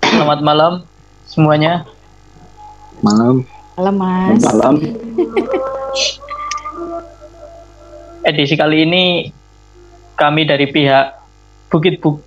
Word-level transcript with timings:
Selamat 0.00 0.40
malam 0.40 0.72
semuanya. 1.28 1.84
Malam. 3.04 3.44
Malam 3.76 3.94
Mas. 4.00 4.40
Malam. 4.40 4.74
Edisi 8.24 8.56
kali 8.56 8.88
ini 8.88 9.28
kami 10.16 10.48
dari 10.48 10.64
pihak 10.72 11.12
Bukit 11.68 12.00
Buk 12.00 12.24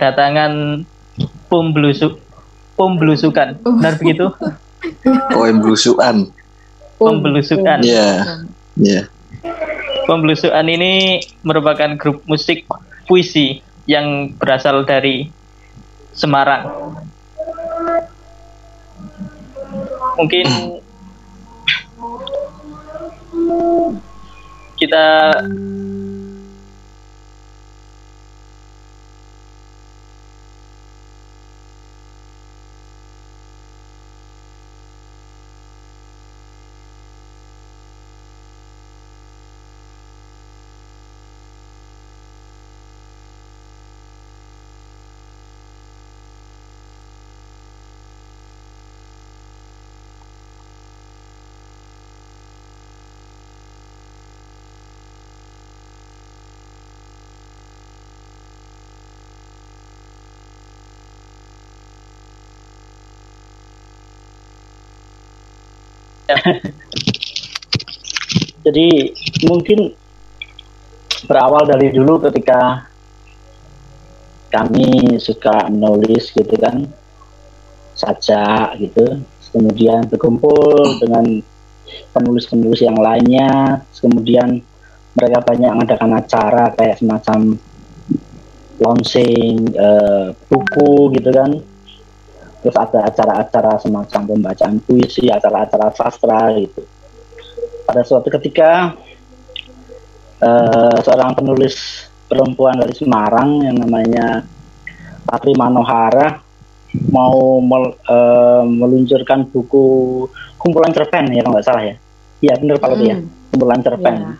kedatangan 0.00 0.80
pemblusuk 1.52 2.16
pemblusukan. 2.80 3.60
Benar 3.60 4.00
begitu? 4.00 4.32
Koin 5.28 5.60
blusukan. 5.60 6.24
Pembelusukan. 6.96 7.84
Iya. 7.84 8.40
Iya. 8.80 9.02
Pemblusukan 10.08 10.64
ini 10.64 11.20
merupakan 11.44 12.00
grup 12.00 12.24
musik 12.24 12.64
puisi 13.04 13.60
yang 13.84 14.32
berasal 14.40 14.88
dari 14.88 15.28
Semarang. 16.16 16.96
Mungkin 20.16 20.44
kita 24.80 25.06
Jadi 68.64 68.88
mungkin 69.48 69.96
berawal 71.24 71.68
dari 71.68 71.92
dulu 71.92 72.20
ketika 72.28 72.90
kami 74.50 75.16
suka 75.22 75.70
menulis 75.70 76.34
gitu 76.34 76.54
kan 76.58 76.90
saja 77.94 78.74
gitu 78.80 79.22
kemudian 79.52 80.08
berkumpul 80.10 80.98
dengan 80.98 81.38
penulis-penulis 82.10 82.82
yang 82.82 82.98
lainnya 82.98 83.84
kemudian 83.94 84.58
mereka 85.14 85.38
banyak 85.46 85.70
mengadakan 85.70 86.18
acara 86.18 86.74
kayak 86.74 86.98
semacam 86.98 87.58
launching 88.80 89.70
eh, 89.70 90.26
buku 90.48 91.14
gitu 91.14 91.30
kan 91.30 91.50
terus 92.60 92.76
ada 92.76 93.08
acara-acara 93.08 93.80
semacam 93.80 94.20
pembacaan 94.36 94.76
puisi 94.84 95.32
acara-acara 95.32 95.92
sastra 95.96 96.52
gitu 96.60 96.84
pada 97.88 98.06
suatu 98.06 98.28
ketika 98.30 98.94
uh, 100.44 100.96
seorang 101.02 101.34
penulis 101.34 102.06
perempuan 102.30 102.78
dari 102.78 102.94
Semarang 102.94 103.66
yang 103.66 103.76
namanya 103.82 104.46
Patri 105.26 105.56
Manohara 105.58 106.38
mau 107.10 107.58
mel, 107.58 107.98
uh, 108.06 108.62
meluncurkan 108.66 109.46
buku 109.50 110.26
kumpulan 110.58 110.94
cerpen 110.94 111.30
ya 111.34 111.42
kalau 111.42 111.58
nggak 111.58 111.66
salah 111.66 111.82
ya 111.82 111.94
iya 112.42 112.54
benar 112.58 112.78
Pak 112.78 112.90
hmm. 112.94 113.06
ya 113.06 113.16
kumpulan 113.50 113.80
cerpen 113.82 114.14
yeah. 114.22 114.36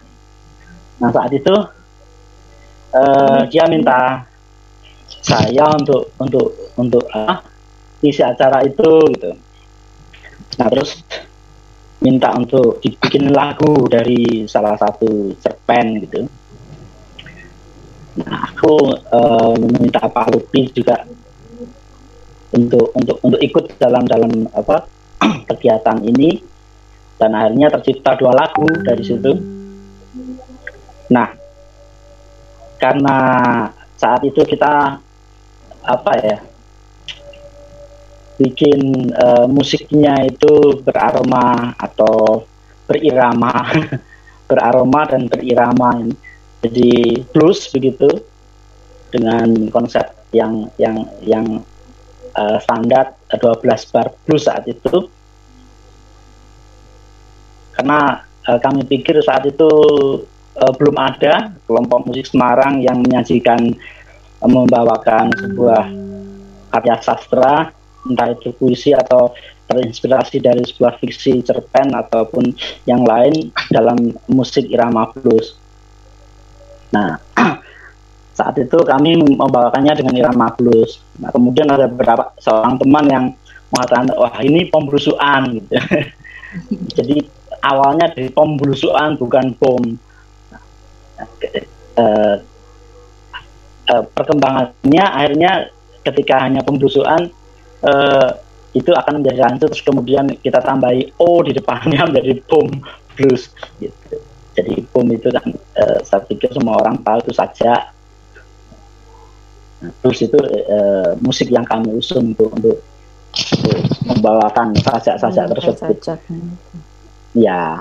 nah 1.00 1.10
saat 1.10 1.30
itu 1.34 1.54
uh, 2.94 3.40
dia 3.50 3.64
minta 3.66 4.26
saya 5.20 5.66
untuk 5.74 6.14
untuk 6.22 6.46
untuk 6.78 7.04
uh, 7.10 7.49
isi 8.00 8.22
acara 8.24 8.64
itu 8.64 8.90
gitu 9.16 9.30
nah 10.58 10.66
terus 10.68 11.04
minta 12.00 12.32
untuk 12.32 12.80
dibikin 12.80 13.28
lagu 13.28 13.84
dari 13.86 14.48
salah 14.48 14.74
satu 14.80 15.36
cerpen 15.36 16.00
gitu. 16.08 16.24
Nah, 18.24 18.50
aku 18.50 18.74
uh, 19.12 19.54
meminta 19.60 20.08
Pak 20.08 20.32
Lutfi 20.32 20.72
juga 20.72 21.04
untuk 22.50 22.90
untuk 22.96 23.16
untuk 23.22 23.40
ikut 23.40 23.76
dalam 23.78 24.08
dalam 24.08 24.48
apa 24.50 24.88
kegiatan 25.52 26.00
ini 26.02 26.40
dan 27.20 27.36
akhirnya 27.36 27.68
tercipta 27.78 28.16
dua 28.16 28.32
lagu 28.32 28.64
dari 28.80 29.04
situ. 29.04 29.32
Nah, 31.12 31.28
karena 32.80 33.16
saat 34.00 34.24
itu 34.24 34.40
kita 34.48 34.96
apa 35.84 36.12
ya 36.24 36.38
bikin 38.40 39.12
uh, 39.12 39.44
musiknya 39.44 40.16
itu 40.24 40.80
beraroma 40.80 41.76
atau 41.76 42.48
berirama 42.88 43.68
beraroma 44.50 45.04
dan 45.04 45.28
berirama. 45.28 46.08
Jadi 46.64 47.24
blues 47.32 47.68
begitu 47.68 48.08
dengan 49.12 49.68
konsep 49.68 50.08
yang 50.32 50.72
yang 50.80 51.04
yang 51.20 51.46
uh, 52.34 52.58
standar 52.64 53.12
12 53.28 53.92
bar 53.92 54.08
blues 54.24 54.48
saat 54.48 54.64
itu. 54.64 55.08
Karena 57.76 58.24
uh, 58.48 58.58
kami 58.60 58.84
pikir 58.88 59.20
saat 59.24 59.44
itu 59.48 59.70
uh, 60.56 60.72
belum 60.76 60.96
ada 60.96 61.52
kelompok 61.64 62.08
musik 62.08 62.28
Semarang 62.28 62.80
yang 62.84 63.00
menyajikan 63.00 63.72
uh, 64.42 64.50
membawakan 64.50 65.32
sebuah 65.32 65.84
karya 66.70 66.96
sastra 67.02 67.72
entah 68.08 68.32
itu 68.32 68.52
puisi 68.56 68.96
atau 68.96 69.32
terinspirasi 69.70 70.42
dari 70.42 70.66
sebuah 70.66 70.98
fiksi 70.98 71.46
cerpen 71.46 71.94
ataupun 71.94 72.50
yang 72.90 73.06
lain 73.06 73.54
dalam 73.70 74.10
musik 74.26 74.66
irama 74.66 75.06
blues. 75.14 75.54
Nah, 76.90 77.22
saat 78.38 78.58
itu 78.58 78.78
kami 78.82 79.14
membawakannya 79.20 79.94
dengan 79.94 80.14
irama 80.18 80.50
blues. 80.58 80.98
Nah, 81.22 81.30
kemudian 81.30 81.70
ada 81.70 81.86
beberapa 81.86 82.34
seorang 82.42 82.82
teman 82.82 83.06
yang 83.06 83.24
mengatakan, 83.70 84.10
wah 84.18 84.34
ini 84.42 84.66
pemblusuan. 84.66 85.62
Jadi 86.98 87.22
awalnya 87.62 88.10
dari 88.10 88.26
pemblusuan 88.34 89.14
bukan 89.14 89.54
bom. 89.54 89.82
Nah, 90.50 91.28
eh, 91.46 92.36
eh, 93.86 94.04
perkembangannya 94.18 95.04
akhirnya 95.06 95.70
ketika 96.02 96.42
hanya 96.42 96.66
pemblusuan 96.66 97.30
uh, 97.84 98.30
itu 98.70 98.90
akan 98.94 99.22
menjadi 99.22 99.50
lanjut 99.50 99.74
terus 99.74 99.82
kemudian 99.82 100.30
kita 100.38 100.62
tambahi 100.62 101.10
O 101.18 101.42
di 101.42 101.50
depannya 101.50 102.04
menjadi 102.08 102.38
bom 102.46 102.70
blues 103.18 103.50
gitu. 103.82 104.16
Jadi 104.54 104.82
bom 104.90 105.06
itu 105.10 105.30
kan 105.30 105.46
uh, 105.78 105.98
saya 106.06 106.22
pikir 106.26 106.50
semua 106.54 106.78
orang 106.78 107.00
tahu 107.02 107.18
itu 107.26 107.32
saja. 107.34 107.90
Nah, 109.80 109.92
blues 110.04 110.20
itu 110.20 110.38
uh, 110.38 111.16
musik 111.18 111.48
yang 111.48 111.64
kami 111.64 111.96
usung 111.96 112.36
untuk 112.36 112.52
untuk, 112.52 112.78
untuk 113.32 113.76
membawakan 114.06 114.76
sajak-sajak 114.76 115.44
hmm, 115.48 115.54
tersebut. 115.56 115.96
Ya. 117.34 117.80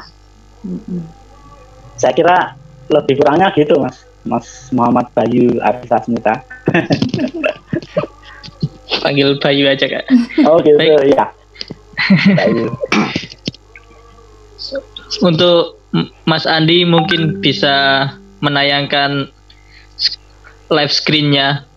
Mm-mm. 0.63 1.03
Saya 1.99 2.13
kira 2.15 2.55
lebih 2.89 3.19
kurangnya 3.19 3.51
gitu 3.53 3.77
Mas. 3.81 4.07
Mas 4.23 4.47
Muhammad 4.75 5.11
Bayu 5.15 5.59
Arisa 5.63 6.01
Smita. 6.03 6.43
Panggil 8.97 9.37
Bayu 9.37 9.69
aja 9.69 9.85
kak. 9.85 10.05
Oh 10.49 10.57
gitu 10.65 10.77
Baik. 10.77 11.13
ya. 11.13 11.29
Bayu. 12.33 12.73
Untuk 15.21 15.77
Mas 16.25 16.45
Andi 16.49 16.85
mungkin 16.85 17.41
bisa 17.41 18.09
menayangkan 18.41 19.29
live 20.69 20.93
screennya. 20.93 21.68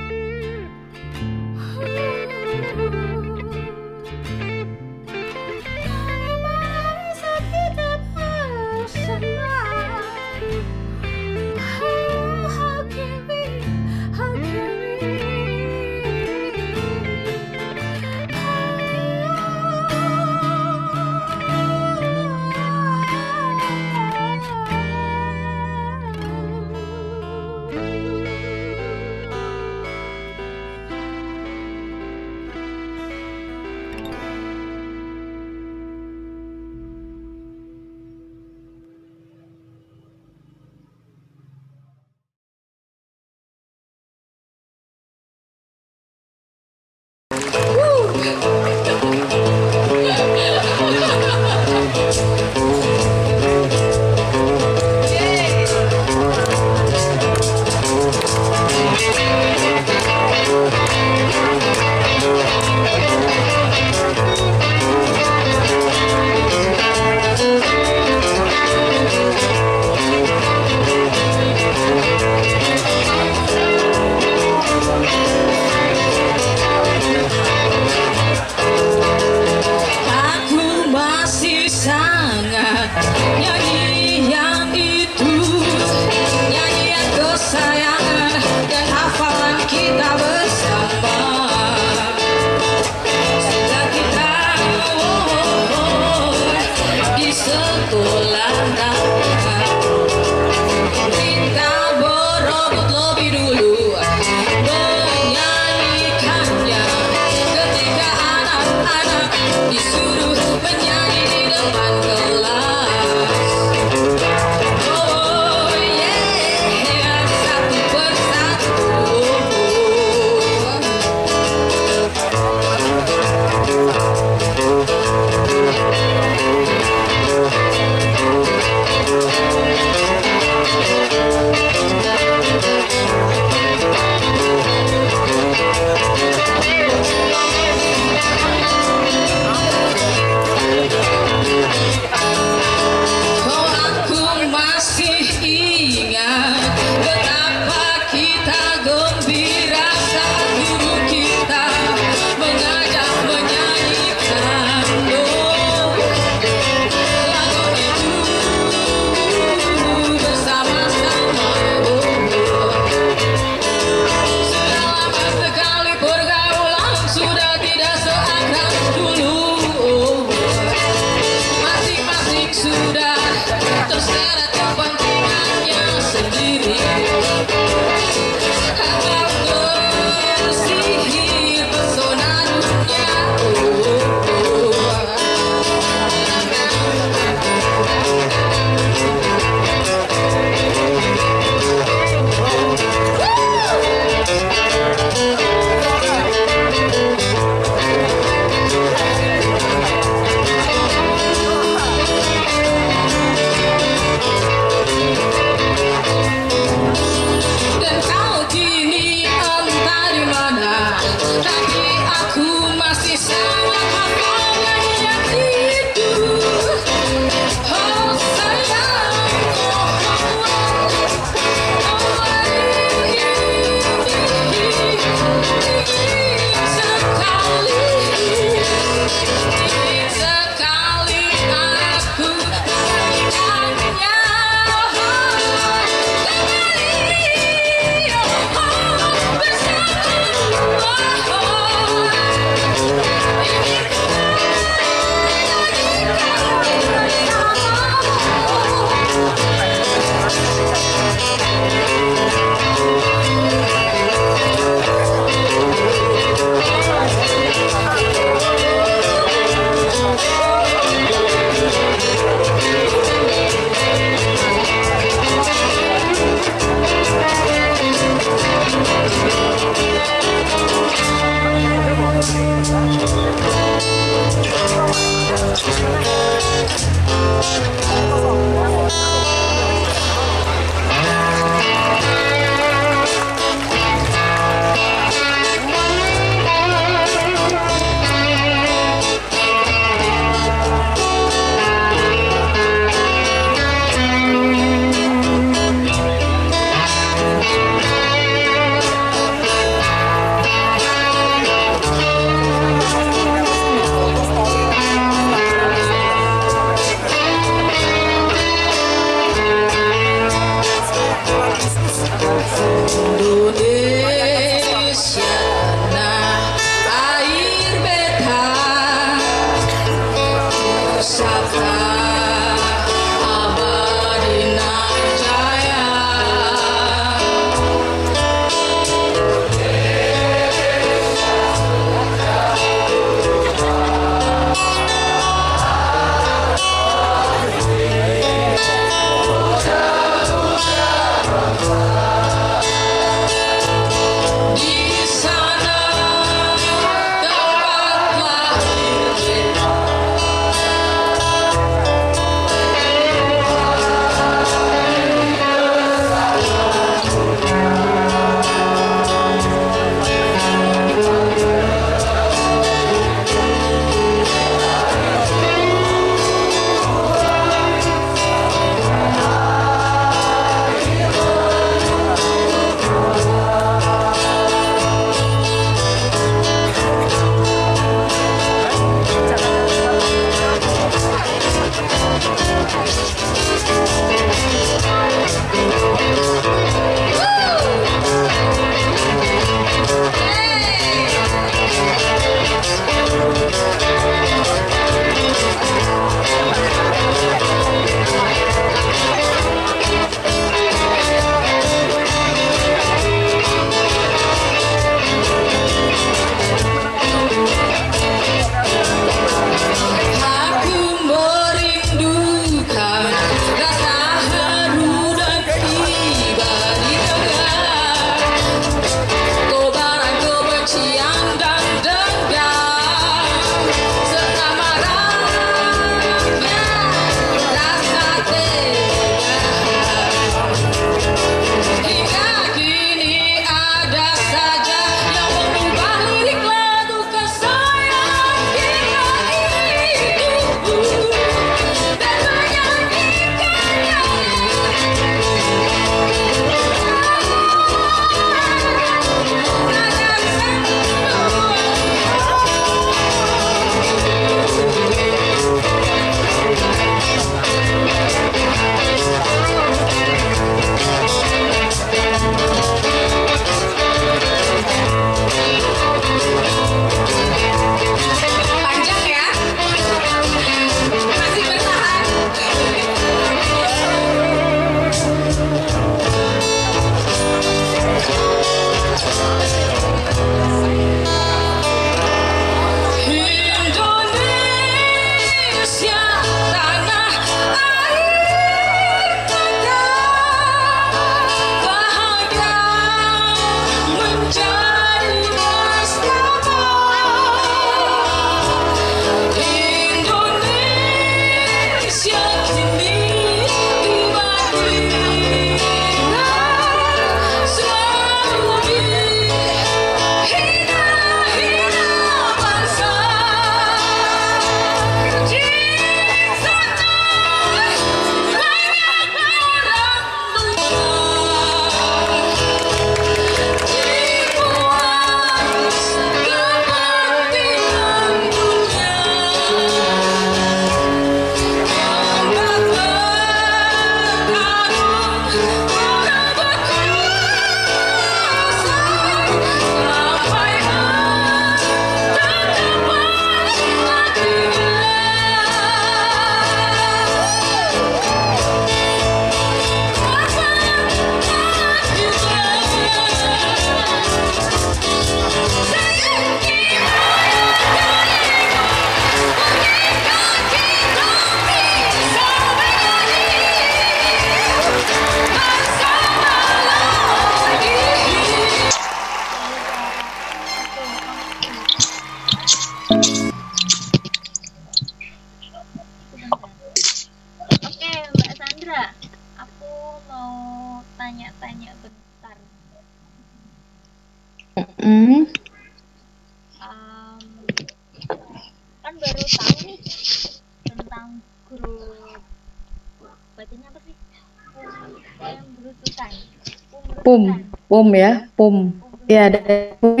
Pum, 597.12 597.28
pum 597.68 597.92
ya, 597.92 598.24
pum. 598.32 598.72
Ya 599.04 599.28
ada 599.28 599.76
pum, 599.84 600.00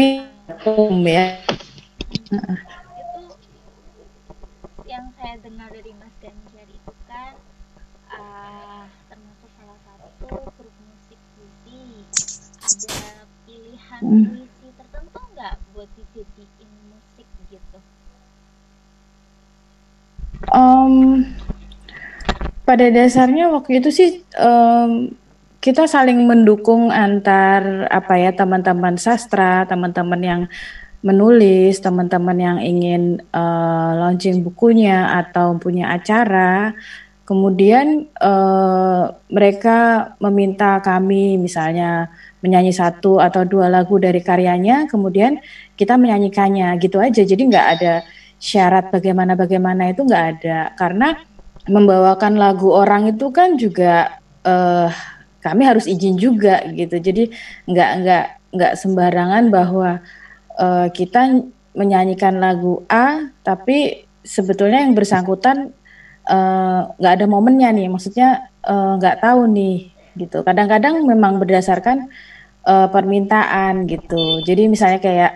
pum 0.64 0.96
ya. 1.04 1.36
Itu 2.08 2.40
yang 4.88 5.12
saya 5.20 5.36
dengar 5.44 5.68
dari 5.76 5.92
Mas 6.00 6.08
Ganjar 6.24 6.64
itu 6.72 6.92
kan 7.04 7.36
ah, 8.08 8.88
termasuk 9.12 9.52
salah 9.60 9.76
satu 9.84 10.24
grup 10.56 10.56
musik 10.56 11.20
putih 11.36 12.08
ada 12.64 13.28
Hmm. 14.00 14.32
puisi 14.32 14.72
tertentu 14.72 15.20
nggak 15.36 15.54
buat 15.76 15.92
dijadiin 15.92 16.70
musik 16.96 17.28
gitu? 17.52 17.78
Em, 20.48 21.28
pada 22.64 22.88
dasarnya 22.88 23.52
waktu 23.52 23.84
itu 23.84 23.92
sih 23.92 24.24
em, 24.32 25.12
kita 25.62 25.86
saling 25.86 26.26
mendukung 26.26 26.90
antar 26.90 27.86
apa 27.86 28.18
ya 28.18 28.34
teman-teman 28.34 28.98
sastra, 28.98 29.62
teman-teman 29.70 30.18
yang 30.20 30.42
menulis, 31.06 31.78
teman-teman 31.78 32.34
yang 32.34 32.58
ingin 32.58 33.22
eh, 33.22 33.90
launching 33.94 34.42
bukunya 34.42 35.22
atau 35.22 35.54
punya 35.62 35.94
acara. 35.94 36.74
Kemudian 37.22 38.10
eh, 38.10 39.04
mereka 39.30 39.78
meminta 40.18 40.82
kami 40.82 41.38
misalnya 41.38 42.10
menyanyi 42.42 42.74
satu 42.74 43.22
atau 43.22 43.46
dua 43.46 43.70
lagu 43.70 44.02
dari 44.02 44.18
karyanya, 44.18 44.90
kemudian 44.90 45.38
kita 45.78 45.94
menyanyikannya 45.94 46.74
gitu 46.82 46.98
aja. 46.98 47.22
Jadi 47.22 47.42
nggak 47.46 47.68
ada 47.78 48.02
syarat 48.42 48.90
bagaimana 48.90 49.38
bagaimana 49.38 49.94
itu 49.94 50.02
nggak 50.02 50.24
ada 50.34 50.74
karena 50.74 51.14
membawakan 51.70 52.34
lagu 52.34 52.74
orang 52.74 53.14
itu 53.14 53.30
kan 53.30 53.54
juga 53.54 54.18
eh, 54.42 54.90
kami 55.42 55.62
harus 55.66 55.90
izin 55.90 56.16
juga 56.16 56.62
gitu. 56.70 56.96
Jadi 57.02 57.34
nggak 57.66 57.90
nggak 58.02 58.24
nggak 58.54 58.72
sembarangan 58.78 59.44
bahwa 59.50 60.00
eh, 60.56 60.88
kita 60.94 61.42
menyanyikan 61.74 62.38
lagu 62.38 62.84
A 62.86 63.32
tapi 63.42 64.06
sebetulnya 64.22 64.86
yang 64.86 64.94
bersangkutan 64.94 65.74
eh, 66.30 66.80
nggak 66.96 67.14
ada 67.18 67.26
momennya 67.26 67.74
nih. 67.74 67.90
Maksudnya 67.90 68.48
eh, 68.62 68.92
nggak 69.02 69.20
tahu 69.20 69.50
nih 69.50 69.90
gitu. 70.16 70.46
Kadang-kadang 70.46 71.02
memang 71.02 71.42
berdasarkan 71.42 72.06
eh, 72.66 72.88
permintaan 72.88 73.90
gitu. 73.90 74.40
Jadi 74.46 74.70
misalnya 74.70 75.00
kayak 75.02 75.32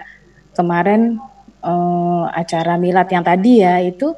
kemarin 0.55 1.19
eh, 1.67 2.25
acara 2.31 2.79
milad 2.79 3.09
yang 3.11 3.25
tadi 3.27 3.53
ya 3.67 3.83
itu 3.83 4.15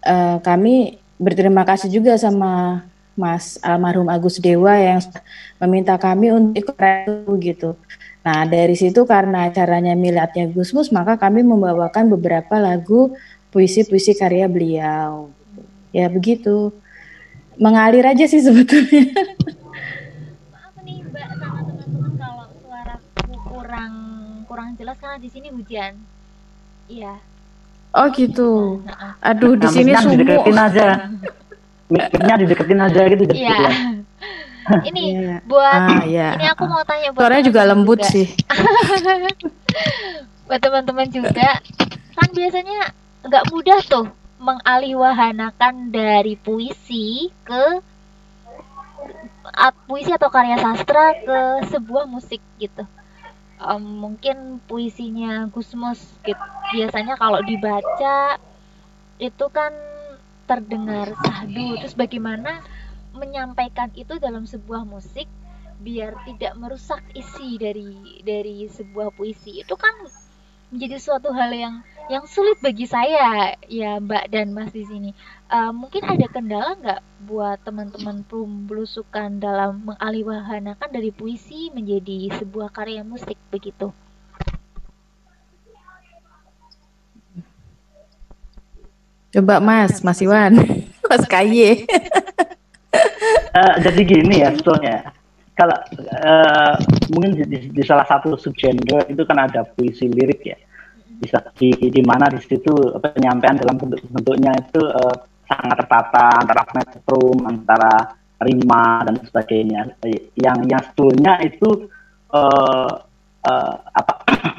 eh, 0.00 0.38
kami 0.40 0.96
berterima 1.20 1.64
kasih 1.64 1.88
juga 1.92 2.16
sama 2.20 2.84
Mas 3.16 3.56
almarhum 3.64 4.06
Agus 4.06 4.36
Dewa 4.36 4.76
yang 4.76 5.00
meminta 5.56 5.96
kami 5.96 6.28
untuk 6.30 6.52
ikut 6.54 6.76
itu 6.76 7.32
gitu. 7.40 7.70
Nah 8.20 8.44
dari 8.44 8.76
situ 8.76 9.08
karena 9.08 9.48
acaranya 9.48 9.96
miladnya 9.96 10.44
Gusmus 10.46 10.92
maka 10.92 11.16
kami 11.16 11.40
membawakan 11.40 12.12
beberapa 12.12 12.60
lagu 12.60 13.16
puisi-puisi 13.50 14.12
karya 14.12 14.44
beliau. 14.46 15.32
Ya 15.90 16.12
begitu. 16.12 16.76
Mengalir 17.56 18.04
aja 18.04 18.28
sih 18.28 18.44
sebetulnya. 18.44 19.08
Maaf 20.52 20.76
nih 20.84 21.00
Mbak 21.08 21.24
sama 21.40 21.60
teman-teman 21.64 22.12
kalau 22.20 22.44
suaraku 22.60 23.32
kurang 23.48 23.92
kurang 24.44 24.68
jelas 24.76 25.00
karena 25.00 25.16
di 25.16 25.32
sini 25.32 25.48
hujan. 25.48 25.96
Iya. 26.84 27.16
Oh 27.96 28.12
gitu. 28.12 28.84
Nah, 28.84 29.16
Aduh 29.24 29.56
di 29.56 29.64
Nah, 29.64 29.72
sini 29.72 29.92
sumuk. 29.96 30.52
aja. 30.52 31.08
Mic-nya 31.86 32.34
dideketin 32.36 32.80
aja 32.80 33.00
gitu. 33.06 33.22
jadi 33.24 33.36
Iya. 33.36 33.56
hilang. 33.56 33.78
Ini 34.88 35.02
Iya. 35.14 35.36
buat 35.46 35.78
Ah 35.78 36.02
ya. 36.02 36.34
ini 36.34 36.46
aku 36.48 36.66
mau 36.66 36.82
tanya 36.82 37.14
buat 37.14 37.22
Suaranya 37.22 37.44
juga 37.44 37.60
lembut 37.64 38.00
juga. 38.00 38.10
sih. 38.10 38.26
buat 40.46 40.58
teman-teman 40.58 41.06
juga 41.08 41.62
kan 42.12 42.28
biasanya 42.30 42.90
nggak 43.22 43.44
mudah 43.48 43.78
tuh 43.82 44.06
mengalihwahanakan 44.38 45.90
dari 45.90 46.34
puisi 46.34 47.30
ke 47.42 47.78
puisi 49.86 50.10
atau 50.10 50.28
karya 50.28 50.54
sastra 50.56 51.14
ke 51.16 51.38
sebuah 51.68 52.04
musik 52.04 52.42
gitu 52.56 52.82
Em, 53.56 53.80
mungkin 53.80 54.60
puisinya 54.62 55.48
Gusmus 55.48 55.96
gitu. 56.20 56.36
biasanya 56.70 57.16
kalau 57.16 57.40
dibaca 57.40 58.36
itu 59.16 59.46
kan 59.48 59.72
terdengar 60.46 61.12
sahdu 61.26 61.76
terus 61.82 61.98
bagaimana 61.98 62.62
menyampaikan 63.16 63.90
itu 63.98 64.16
dalam 64.22 64.46
sebuah 64.46 64.86
musik 64.86 65.26
biar 65.76 66.16
tidak 66.24 66.56
merusak 66.56 67.02
isi 67.12 67.60
dari 67.60 68.22
dari 68.24 68.64
sebuah 68.70 69.12
puisi? 69.12 69.60
Itu 69.60 69.76
kan 69.76 69.92
menjadi 70.72 70.96
suatu 70.98 71.30
hal 71.30 71.52
yang 71.52 71.74
yang 72.06 72.24
sulit 72.26 72.58
bagi 72.62 72.86
saya 72.86 73.54
ya 73.66 73.98
Mbak 73.98 74.24
dan 74.30 74.54
Mas 74.54 74.70
di 74.72 74.86
sini. 74.86 75.10
Eh, 75.50 75.72
mungkin 75.74 76.06
ada 76.06 76.26
kendala 76.30 76.78
nggak 76.78 77.02
buat 77.26 77.58
teman-teman 77.66 78.22
belusukan 78.66 79.42
dalam 79.42 79.82
mengalihwahanakan 79.84 80.90
dari 80.90 81.10
puisi 81.10 81.74
menjadi 81.74 82.30
sebuah 82.38 82.70
karya 82.70 83.02
musik 83.02 83.36
begitu 83.50 83.90
Coba 89.36 89.60
Mas, 89.60 90.00
Mas 90.00 90.16
Iwan, 90.24 90.56
Mas 91.12 91.24
Kaye. 91.28 91.84
Eh, 93.52 93.74
jadi 93.84 94.00
gini 94.08 94.40
ya 94.40 94.48
sebetulnya. 94.56 95.12
Kalau 95.52 95.76
eh, 95.92 96.74
mungkin 97.12 97.36
di, 97.36 97.44
di- 97.44 97.68
di 97.72 97.82
salah 97.84 98.08
satu 98.08 98.36
subgenre 98.40 99.04
itu 99.12 99.22
kan 99.28 99.44
ada 99.44 99.68
puisi 99.68 100.08
lirik 100.08 100.40
ya. 100.40 100.56
Bisa 101.20 101.44
di, 101.52 101.68
di 101.72 102.00
mana 102.00 102.32
di 102.32 102.40
situ 102.40 102.72
penyampaian 102.96 103.60
dalam 103.60 103.76
bentuk-bentuknya 103.76 104.52
itu 104.56 104.80
eh, 104.80 105.16
sangat 105.44 105.84
tertata 105.84 106.24
antara 106.40 106.64
metrum, 106.72 107.36
antara 107.44 107.92
rima 108.40 109.04
dan 109.04 109.20
sebagainya. 109.20 110.00
Yang 110.32 110.58
yang 110.64 110.80
sebetulnya 110.80 111.32
itu 111.44 111.92
eh, 112.32 112.92
eh, 113.48 113.74
apa 113.92 114.12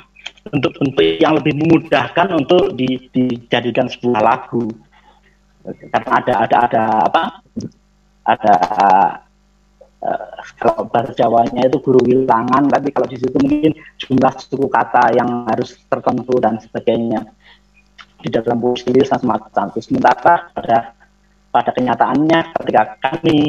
bentuk-bentuk 0.50 1.22
yang 1.22 1.38
lebih 1.38 1.54
memudahkan 1.56 2.28
untuk 2.34 2.74
di- 2.76 3.10
dijadikan 3.12 3.88
sebuah 3.88 4.22
lagu. 4.24 4.68
Karena 5.68 6.12
ada 6.24 6.34
ada 6.48 6.58
ada 6.64 6.84
apa? 7.12 7.24
ada 8.28 8.56
eh, 10.04 10.28
kalau 10.60 10.84
bahasa 10.92 11.16
Jawanya 11.16 11.64
itu 11.64 11.80
guru 11.80 12.04
wilangan, 12.04 12.68
tapi 12.68 12.92
kalau 12.92 13.08
di 13.08 13.18
situ 13.18 13.38
mungkin 13.40 13.72
jumlah 14.04 14.34
suku 14.36 14.68
kata 14.68 15.16
yang 15.16 15.48
harus 15.48 15.80
tertentu 15.88 16.36
dan 16.44 16.60
sebagainya 16.60 17.24
di 18.20 18.28
dalam 18.28 18.60
puisi 18.60 18.92
dan 18.92 19.18
semacam 19.18 19.72
itu. 19.72 19.80
Sementara 19.80 20.52
pada 20.52 20.78
pada 21.48 21.72
kenyataannya 21.72 22.40
ketika 22.60 22.84
kami 23.00 23.40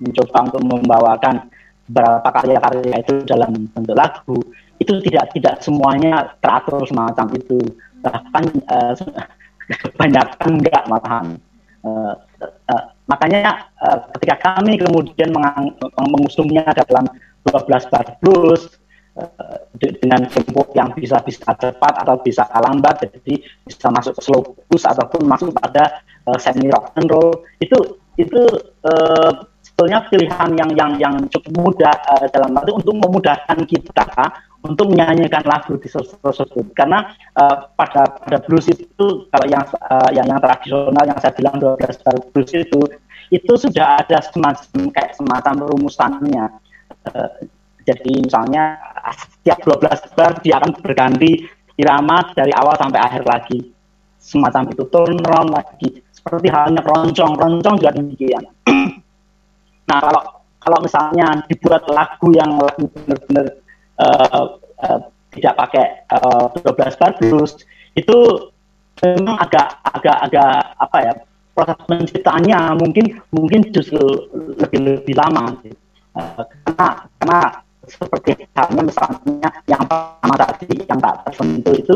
mencoba 0.00 0.38
untuk 0.48 0.62
membawakan 0.64 1.36
beberapa 1.90 2.30
karya-karya 2.30 2.96
itu 3.02 3.14
dalam 3.26 3.66
bentuk 3.74 3.96
lagu, 3.98 4.38
itu 4.80 4.92
tidak 5.04 5.30
tidak 5.36 5.54
semuanya 5.60 6.32
teratur 6.40 6.82
semacam 6.88 7.26
itu. 7.36 7.60
Bahkan 8.00 8.44
eh, 8.64 8.94
kebanyakan 9.84 10.50
enggak 10.58 10.84
malahan. 10.88 11.26
Eh, 11.80 12.14
eh, 12.44 12.84
makanya 13.04 13.70
eh, 13.80 13.98
ketika 14.16 14.56
kami 14.56 14.80
kemudian 14.80 15.30
mengang- 15.30 15.76
mengusungnya 15.96 16.64
dalam 16.72 17.06
12 17.48 17.92
bar 17.92 18.04
eh, 18.04 19.56
de- 19.80 19.96
dengan 20.00 20.24
tempo 20.28 20.64
yang 20.76 20.92
bisa 20.96 21.20
bisa 21.24 21.52
cepat 21.56 21.94
atau 22.04 22.20
bisa 22.20 22.46
lambat 22.52 23.04
jadi 23.04 23.42
bisa 23.64 23.88
masuk 23.90 24.12
ke 24.16 24.22
slow 24.22 24.40
blues 24.68 24.84
ataupun 24.86 25.24
masuk 25.28 25.50
pada 25.56 26.04
eh, 26.28 26.38
semi 26.40 26.68
rock 26.68 26.92
and 26.96 27.08
roll 27.08 27.32
itu 27.60 27.76
itu 28.20 28.40
eh, 28.84 29.30
sebetulnya 29.64 30.04
pilihan 30.12 30.50
yang 30.60 30.70
yang 30.76 30.92
yang 31.00 31.14
cukup 31.32 31.52
mudah 31.56 31.96
eh, 32.20 32.28
dalam 32.28 32.52
arti 32.60 32.72
untuk 32.76 32.94
memudahkan 33.00 33.58
kita 33.64 34.04
untuk 34.60 34.92
menyanyikan 34.92 35.44
lagu 35.48 35.76
di 35.80 35.88
tersebut. 35.88 36.72
Karena 36.76 37.12
eh, 37.16 37.56
pada 37.74 38.08
pada 38.20 38.38
blues 38.44 38.68
itu 38.68 39.28
kalau 39.32 39.46
yang 39.48 39.64
eh, 39.64 40.10
yang 40.16 40.26
yang 40.28 40.40
tradisional 40.40 41.04
yang 41.04 41.18
saya 41.20 41.32
bilang 41.32 41.56
12 41.56 42.04
bar 42.04 42.16
blues 42.32 42.52
itu 42.52 42.80
itu 43.30 43.52
sudah 43.54 44.02
ada 44.04 44.20
semacam 44.20 44.90
kayak 44.92 45.16
semacam 45.16 45.54
rumusannya. 45.64 46.44
Eh, 47.08 47.30
jadi 47.88 48.12
misalnya 48.20 48.76
setiap 49.16 49.64
12 49.64 50.16
bar 50.16 50.32
dia 50.44 50.60
akan 50.60 50.76
berganti 50.84 51.48
irama 51.80 52.28
dari 52.36 52.52
awal 52.52 52.76
sampai 52.76 53.00
akhir 53.00 53.24
lagi. 53.24 53.72
Semacam 54.20 54.68
itu 54.68 54.84
turn 54.92 55.16
round 55.24 55.56
lagi. 55.56 56.04
Seperti 56.12 56.52
halnya 56.52 56.84
keroncong. 56.84 57.32
Keroncong 57.40 57.74
juga 57.80 57.92
demikian. 57.96 58.44
Nah 59.90 59.98
kalau 59.98 60.22
kalau 60.62 60.78
misalnya 60.86 61.42
dibuat 61.50 61.82
lagu 61.90 62.30
yang 62.30 62.62
benar-benar 62.62 63.58
eh, 64.00 64.98
tidak 65.36 65.54
pakai 65.56 65.84
eh, 66.08 66.44
12 66.64 67.00
bar 67.00 67.12
blues 67.20 67.52
itu 67.94 68.16
memang 69.00 69.36
agak 69.40 69.80
agak 69.96 70.16
agak 70.28 70.52
apa 70.76 70.98
ya 71.00 71.12
proses 71.54 71.78
penciptaannya 71.84 72.58
mungkin 72.78 73.04
mungkin 73.34 73.60
justru 73.74 74.00
lebih 74.32 75.00
lebih 75.00 75.14
lama. 75.16 75.56
Eh, 75.60 76.44
karena 76.64 76.88
karena 77.20 77.40
seperti 77.86 78.46
halnya 78.54 78.82
misalnya 78.86 79.50
yang 79.66 79.82
pertama 79.86 80.34
tadi 80.38 80.78
yang 80.86 80.98
tak 81.00 81.14
tersentuh 81.26 81.74
itu 81.74 81.94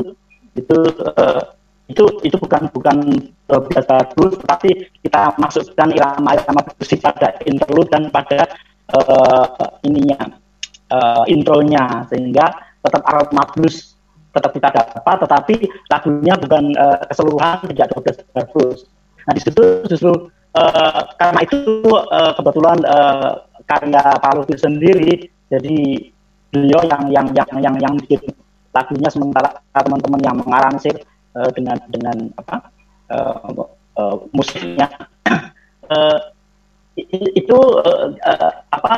itu 0.58 0.78
eh, 1.16 1.42
itu 1.84 2.04
itu 2.24 2.36
bukan 2.40 2.62
bukan 2.72 2.96
biasa 3.44 3.94
blues 4.16 4.34
tetapi 4.40 4.88
kita 5.04 5.36
masukkan 5.36 5.92
irama-irama 5.92 6.64
musik 6.80 7.04
pada 7.04 7.36
interlude 7.44 7.90
dan 7.92 8.08
pada 8.08 8.48
eh, 8.90 9.46
ininya 9.86 10.43
eh, 10.94 11.24
intronya 11.34 12.06
sehingga 12.06 12.46
tetap 12.84 13.02
aroma 13.10 13.42
blues 13.56 13.96
tetap 14.34 14.50
kita 14.50 14.68
dapat, 14.74 15.16
tetapi 15.26 15.54
lagunya 15.90 16.34
bukan 16.34 16.64
eh, 16.74 16.98
keseluruhan 17.10 17.70
tidak 17.70 17.86
12 18.34 18.50
blues. 18.54 18.80
Nah 19.26 19.32
di 19.34 19.40
situ 19.42 19.62
justru 19.90 20.12
eh, 20.54 21.02
karena 21.18 21.40
itu 21.42 21.60
eh, 21.90 22.32
kebetulan 22.38 22.78
eh, 22.82 23.30
karya 23.64 24.02
Pak 24.18 24.32
Lutfi 24.36 24.58
sendiri, 24.58 25.30
jadi 25.48 25.78
beliau 26.50 26.82
yang 26.86 27.04
yang 27.10 27.26
yang 27.34 27.50
yang 27.62 27.74
yang 27.78 27.94
bikin 28.02 28.20
lagunya 28.74 29.10
sementara 29.10 29.54
teman-teman 29.70 30.20
yang 30.22 30.36
mengaranseir 30.42 30.98
eh, 31.38 31.50
dengan 31.54 31.78
dengan 31.90 32.16
apa 32.38 32.56
eh, 33.14 33.38
eh, 34.02 34.16
musiknya 34.34 34.88
i- 36.98 37.32
itu 37.38 37.58
eh, 37.86 38.06
eh, 38.18 38.52
apa 38.70 38.92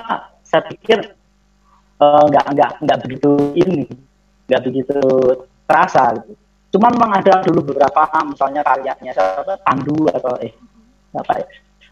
saya 0.44 0.62
pikir 0.72 1.12
eh, 2.02 2.24
nggak 2.30 2.46
nggak 2.52 2.70
nggak 2.84 2.98
begitu 3.04 3.30
ini 3.56 3.88
nggak 4.46 4.62
begitu 4.62 5.00
terasa 5.66 6.14
gitu. 6.20 6.32
Cuman 6.76 6.92
memang 6.98 7.12
ada 7.22 7.40
dulu 7.40 7.72
beberapa 7.72 8.04
misalnya 8.26 8.60
karyanya 8.60 9.12
siapa 9.14 9.56
Pandu 9.64 10.06
atau 10.12 10.36
eh 10.44 10.52
apa 11.16 11.32
ya 11.40 11.46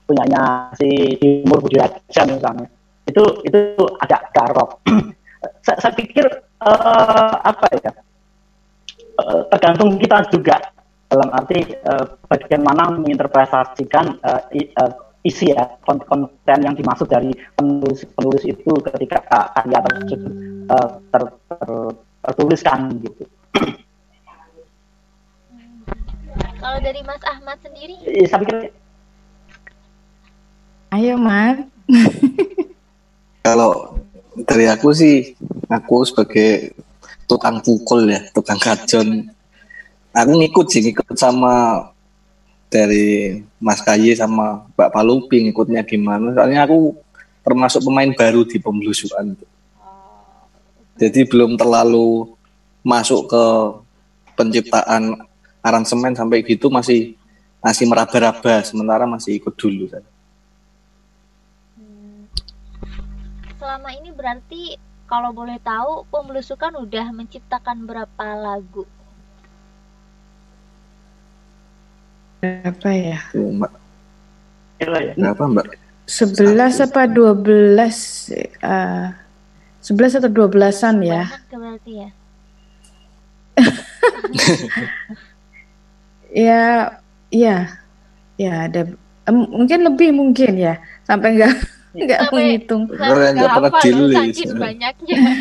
punyanya 0.05 0.69
si 0.77 1.17
Timur 1.17 1.65
Budi 1.65 1.81
misalnya 1.81 2.69
itu 3.09 3.23
itu 3.49 3.61
agak 4.05 4.33
rock. 4.53 4.85
saya, 5.65 5.77
saya 5.81 5.93
pikir 5.97 6.25
eh, 6.61 7.35
apa 7.41 7.67
ya 7.81 7.93
eh, 9.21 9.43
tergantung 9.53 9.97
kita 9.97 10.29
juga 10.29 10.61
dalam 11.09 11.31
arti 11.33 11.65
eh, 11.65 12.05
bagaimana 12.29 12.93
menginterpretasikan 12.93 14.21
i- 14.53 14.69
eh, 14.73 14.93
isi 15.25 15.51
ya 15.51 15.65
kon- 15.89 16.05
konten 16.05 16.59
yang 16.61 16.77
dimaksud 16.77 17.09
dari 17.09 17.33
penulis 17.57 18.05
penulis 18.13 18.45
itu 18.45 18.71
ketika 18.93 19.25
karya 19.57 19.81
tersebut 19.81 20.33
eh, 20.69 20.89
ter- 21.09 21.37
ter- 21.49 21.97
tertuliskan 22.25 22.81
gitu. 23.01 23.25
Kalau 26.61 26.79
dari 26.81 27.01
Mas 27.05 27.21
Ahmad 27.29 27.61
sendiri, 27.61 28.01
Eh, 28.09 28.25
Saya 28.25 28.41
pikir 28.41 28.73
Ayo, 30.95 31.19
Mat. 31.19 31.69
Kalau 33.45 33.99
dari 34.47 34.71
aku 34.71 34.95
sih, 34.95 35.35
aku 35.69 36.07
sebagai 36.07 36.73
tukang 37.27 37.61
pukul 37.61 38.09
ya, 38.09 38.25
tukang 38.33 38.57
kajon. 38.57 39.29
Aku 40.15 40.33
ngikut 40.39 40.71
sih, 40.71 40.81
ngikut 40.87 41.19
sama 41.19 41.83
dari 42.75 43.39
Mas 43.63 43.79
Kaye 43.79 44.19
sama 44.19 44.67
Mbak 44.75 44.91
Palupi 44.91 45.47
ngikutnya 45.47 45.87
gimana. 45.87 46.35
Soalnya 46.35 46.67
aku 46.67 46.99
termasuk 47.47 47.87
pemain 47.87 48.11
baru 48.11 48.43
di 48.43 48.59
pembelusuan. 48.59 49.39
Jadi 50.99 51.23
belum 51.31 51.55
terlalu 51.55 52.35
masuk 52.83 53.31
ke 53.31 53.45
penciptaan 54.35 55.23
aransemen 55.63 56.19
sampai 56.19 56.43
gitu 56.43 56.67
masih 56.69 57.15
masih 57.63 57.89
meraba-raba 57.89 58.61
sementara 58.61 59.09
masih 59.09 59.41
ikut 59.41 59.57
dulu 59.57 59.89
hmm, 61.81 62.29
selama 63.57 63.89
ini 63.97 64.13
berarti 64.13 64.77
kalau 65.09 65.33
boleh 65.33 65.57
tahu 65.65 66.05
pembelusukan 66.13 66.77
udah 66.77 67.09
menciptakan 67.17 67.89
berapa 67.89 68.27
lagu? 68.37 68.85
Berapa 72.45 72.89
ya? 72.93 73.19
Gila 73.33 74.99
ya. 75.01 75.13
Berapa 75.17 75.43
Mbak? 75.49 75.67
11 76.05 76.85
apa 76.85 77.09
12 77.09 78.37
eh 78.61 79.09
11 79.81 80.21
atau 80.21 80.29
12-an 80.29 80.97
ya? 81.01 81.25
Banyak 81.25 81.49
ya 81.49 81.57
berarti 81.57 81.93
ya. 81.97 82.09
Ya, 86.35 86.99
ya. 87.31 87.57
Ya 88.35 88.67
ada 88.67 88.91
em, 89.31 89.37
mungkin 89.55 89.87
lebih 89.87 90.11
mungkin 90.11 90.59
ya. 90.59 90.83
Sampai 91.07 91.39
enggak 91.39 91.55
enggak 91.95 92.21
Sampai- 92.27 92.35
menghitung. 92.35 92.91
Bener, 92.91 93.07
nggak 93.07 93.33
Nggak 93.39 93.55
pernah 93.55 93.71
saking 94.19 94.51
banyaknya. 94.59 95.19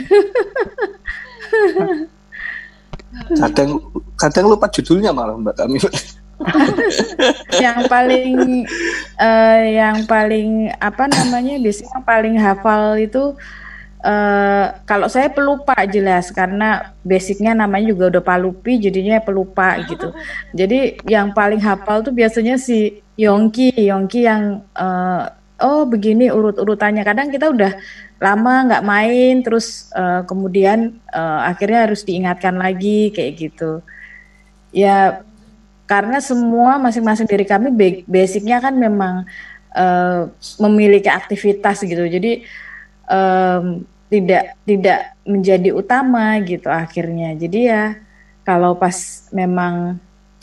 Kadang 3.13 3.77
kadang 4.17 4.45
lupa 4.49 4.65
judulnya 4.73 5.13
malah 5.13 5.37
Mbak 5.37 5.55
kami. 5.57 5.77
yang 7.63 7.85
paling 7.87 8.65
eh, 9.21 9.61
yang 9.77 10.03
paling 10.09 10.73
apa 10.81 11.07
namanya 11.07 11.55
biasanya 11.61 11.91
yang 11.93 12.05
paling 12.05 12.35
hafal 12.35 12.97
itu 12.97 13.37
eh, 14.03 14.65
kalau 14.83 15.07
saya 15.07 15.31
pelupa 15.31 15.73
jelas 15.87 16.29
karena 16.33 16.93
basicnya 17.05 17.55
namanya 17.55 17.95
juga 17.95 18.17
udah 18.17 18.23
palupi 18.23 18.81
jadinya 18.81 19.21
pelupa 19.23 19.79
gitu. 19.87 20.11
Jadi 20.51 20.99
yang 21.07 21.31
paling 21.31 21.61
hafal 21.63 22.03
tuh 22.03 22.11
biasanya 22.11 22.59
si 22.59 22.99
Yongki 23.15 23.77
Yongki 23.77 24.27
yang 24.27 24.65
eh, 24.75 25.23
oh 25.63 25.83
begini 25.87 26.27
urut-urutannya. 26.29 27.03
Kadang 27.07 27.31
kita 27.31 27.49
udah 27.53 27.71
lama 28.19 28.53
nggak 28.71 28.85
main 28.87 29.33
terus 29.43 29.91
eh, 29.95 30.21
kemudian 30.27 30.99
eh, 31.13 31.41
akhirnya 31.47 31.87
harus 31.87 32.03
diingatkan 32.03 32.59
lagi 32.59 33.13
kayak 33.15 33.33
gitu. 33.39 33.79
Ya 34.73 35.23
karena 35.89 36.17
semua 36.23 36.79
masing-masing 36.79 37.27
dari 37.27 37.45
kami 37.47 37.69
ba- 37.73 38.03
basicnya 38.07 38.57
kan 38.63 38.73
memang 38.75 39.27
eh, 39.75 40.21
memiliki 40.63 41.09
aktivitas 41.11 41.83
gitu. 41.83 42.03
Jadi 42.07 42.45
em, 43.09 43.83
tidak 44.11 44.43
tidak 44.67 44.99
menjadi 45.25 45.69
utama 45.73 46.37
gitu 46.45 46.69
akhirnya. 46.69 47.33
Jadi 47.35 47.59
ya 47.69 47.83
kalau 48.47 48.75
pas 48.77 49.27
memang 49.33 49.97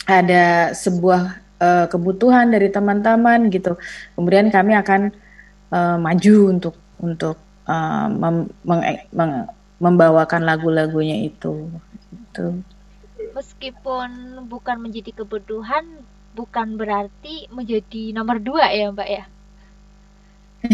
ada 0.05 0.73
sebuah 0.75 1.37
eh, 1.61 1.85
kebutuhan 1.89 2.49
dari 2.49 2.67
teman-teman 2.73 3.47
gitu 3.53 3.77
kemudian 4.17 4.49
kami 4.49 4.73
akan 4.77 5.01
eh, 5.73 5.97
maju 5.97 6.35
untuk 6.53 6.75
untuk 7.01 7.37
eh, 7.69 8.07
mem- 8.09 8.51
meng- 8.65 9.49
membawakan 9.81 10.41
lagu-lagunya 10.45 11.17
itu. 11.25 11.69
Gitu. 12.13 12.61
Meskipun 13.31 14.09
bukan 14.47 14.77
menjadi 14.79 15.11
kebutuhan, 15.23 16.03
bukan 16.35 16.75
berarti 16.79 17.47
menjadi 17.51 18.11
nomor 18.15 18.39
dua 18.39 18.71
ya 18.71 18.91
Mbak 18.91 19.09
ya. 19.09 19.23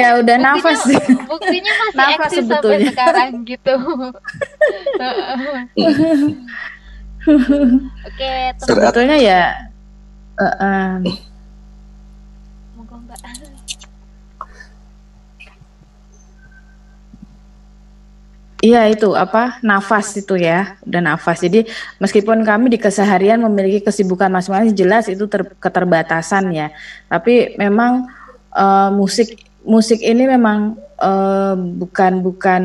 ya 0.00 0.16
udah 0.24 0.36
nafas 0.40 0.80
sih. 0.88 0.96
Buktinya, 0.96 1.28
buktinya 1.28 1.72
masih 1.76 1.96
Nafas 2.00 2.32
eksis 2.32 2.48
sampai 2.48 2.48
sebetulnya. 2.48 2.90
sekarang 2.92 3.30
gitu. 3.44 3.74
Oke, 8.08 8.32
sebetulnya 8.64 9.16
ya 9.20 9.68
monggo 12.76 12.96
Mbak. 13.04 13.20
Iya 18.60 18.92
itu 18.92 19.16
apa 19.16 19.56
nafas 19.64 20.12
itu 20.20 20.36
ya 20.36 20.76
dan 20.84 21.08
nafas. 21.08 21.40
Jadi 21.40 21.64
meskipun 21.96 22.44
kami 22.44 22.68
di 22.68 22.76
keseharian 22.76 23.40
memiliki 23.40 23.80
kesibukan 23.88 24.28
masing-masing 24.28 24.76
jelas 24.76 25.08
itu 25.08 25.24
ter- 25.32 25.56
keterbatasan 25.56 26.52
ya. 26.52 26.68
Tapi 27.08 27.56
memang 27.56 28.04
eh, 28.52 28.90
musik 28.92 29.32
musik 29.64 30.04
ini 30.04 30.28
memang 30.28 30.76
eh, 31.00 31.56
bukan 31.56 32.20
bukan 32.20 32.62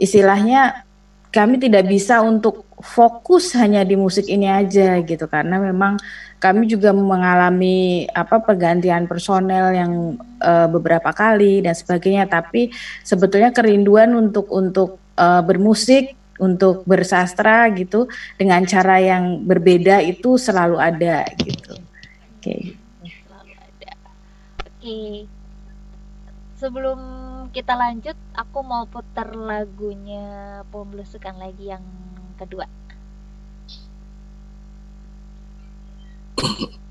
istilahnya 0.00 0.88
kami 1.28 1.60
tidak 1.60 1.84
bisa 1.84 2.24
untuk 2.24 2.64
fokus 2.80 3.52
hanya 3.52 3.84
di 3.84 4.00
musik 4.00 4.24
ini 4.32 4.48
aja 4.48 4.96
gitu 5.04 5.28
karena 5.28 5.60
memang 5.60 6.00
kami 6.40 6.64
juga 6.70 6.96
mengalami 6.96 8.08
apa 8.16 8.40
pergantian 8.40 9.04
personel 9.04 9.76
yang 9.76 9.92
eh, 10.40 10.68
beberapa 10.72 11.12
kali 11.12 11.60
dan 11.60 11.76
sebagainya 11.76 12.24
tapi 12.32 12.72
sebetulnya 13.04 13.52
kerinduan 13.52 14.16
untuk 14.16 14.48
untuk 14.48 15.07
eh, 15.18 15.42
bermusik 15.42 16.14
untuk 16.38 16.86
bersastra 16.86 17.66
gitu 17.74 18.06
dengan 18.38 18.62
cara 18.62 19.02
yang 19.02 19.42
berbeda 19.42 20.00
itu 20.06 20.38
selalu 20.38 20.78
ada 20.78 21.26
gitu. 21.42 21.74
Oke. 22.38 22.78
Selalu 23.02 23.54
ada. 23.58 23.92
Oke. 24.62 25.26
Sebelum 26.58 27.00
kita 27.54 27.74
lanjut, 27.74 28.18
aku 28.34 28.58
mau 28.66 28.86
putar 28.86 29.30
lagunya 29.34 30.62
Pemblusukan 30.70 31.38
lagi 31.38 31.70
yang 31.74 31.82
kedua. 32.38 32.66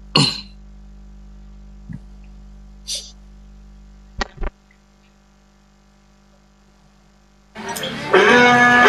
Yeah. 7.79 8.86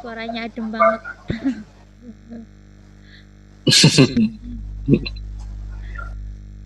Suaranya 0.00 0.44
adem 0.48 0.66
banget. 0.68 1.00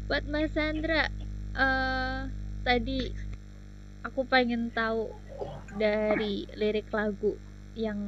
Buat 0.08 0.24
Mas 0.26 0.50
Sandra, 0.50 1.12
uh, 1.54 2.26
tadi 2.66 3.12
aku 4.02 4.26
pengen 4.26 4.72
tahu 4.74 5.12
dari 5.78 6.48
lirik 6.56 6.90
lagu 6.90 7.36
yang 7.78 8.00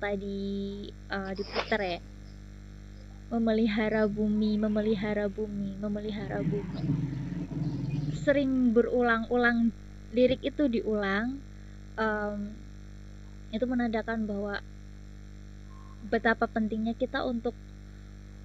tadi 0.00 0.88
uh, 1.12 1.36
diputar 1.36 1.82
ya 1.84 2.00
memelihara 3.28 4.08
bumi 4.08 4.56
memelihara 4.56 5.28
bumi 5.28 5.76
memelihara 5.76 6.40
bumi 6.40 6.80
sering 8.16 8.72
berulang-ulang 8.72 9.68
lirik 10.16 10.40
itu 10.40 10.66
diulang 10.66 11.38
em, 11.98 12.54
itu 13.50 13.64
menandakan 13.66 14.26
bahwa 14.30 14.62
betapa 16.06 16.46
pentingnya 16.46 16.94
kita 16.96 17.26
untuk 17.26 17.52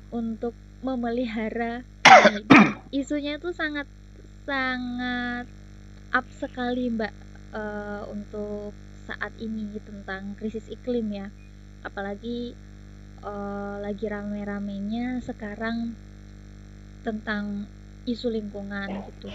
untuk 0.09 0.53
memelihara 0.83 1.85
isunya 2.93 3.37
itu 3.41 3.49
sangat 3.55 3.87
sangat 4.45 5.49
up 6.13 6.25
sekali 6.37 6.93
mbak 6.93 7.13
eh, 7.53 8.03
untuk 8.09 8.71
saat 9.05 9.33
ini 9.37 9.77
tentang 9.85 10.33
krisis 10.37 10.65
iklim 10.69 11.09
ya. 11.13 11.27
Apalagi 11.85 12.53
eh, 13.21 13.75
lagi 13.81 14.05
rame-ramenya 14.05 15.21
sekarang 15.21 15.93
tentang 17.05 17.69
isu 18.05 18.33
lingkungan 18.33 19.05
gitu 19.09 19.29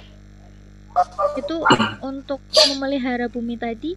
itu 1.38 1.56
untuk 2.02 2.42
memelihara 2.70 3.30
bumi 3.30 3.54
tadi 3.56 3.94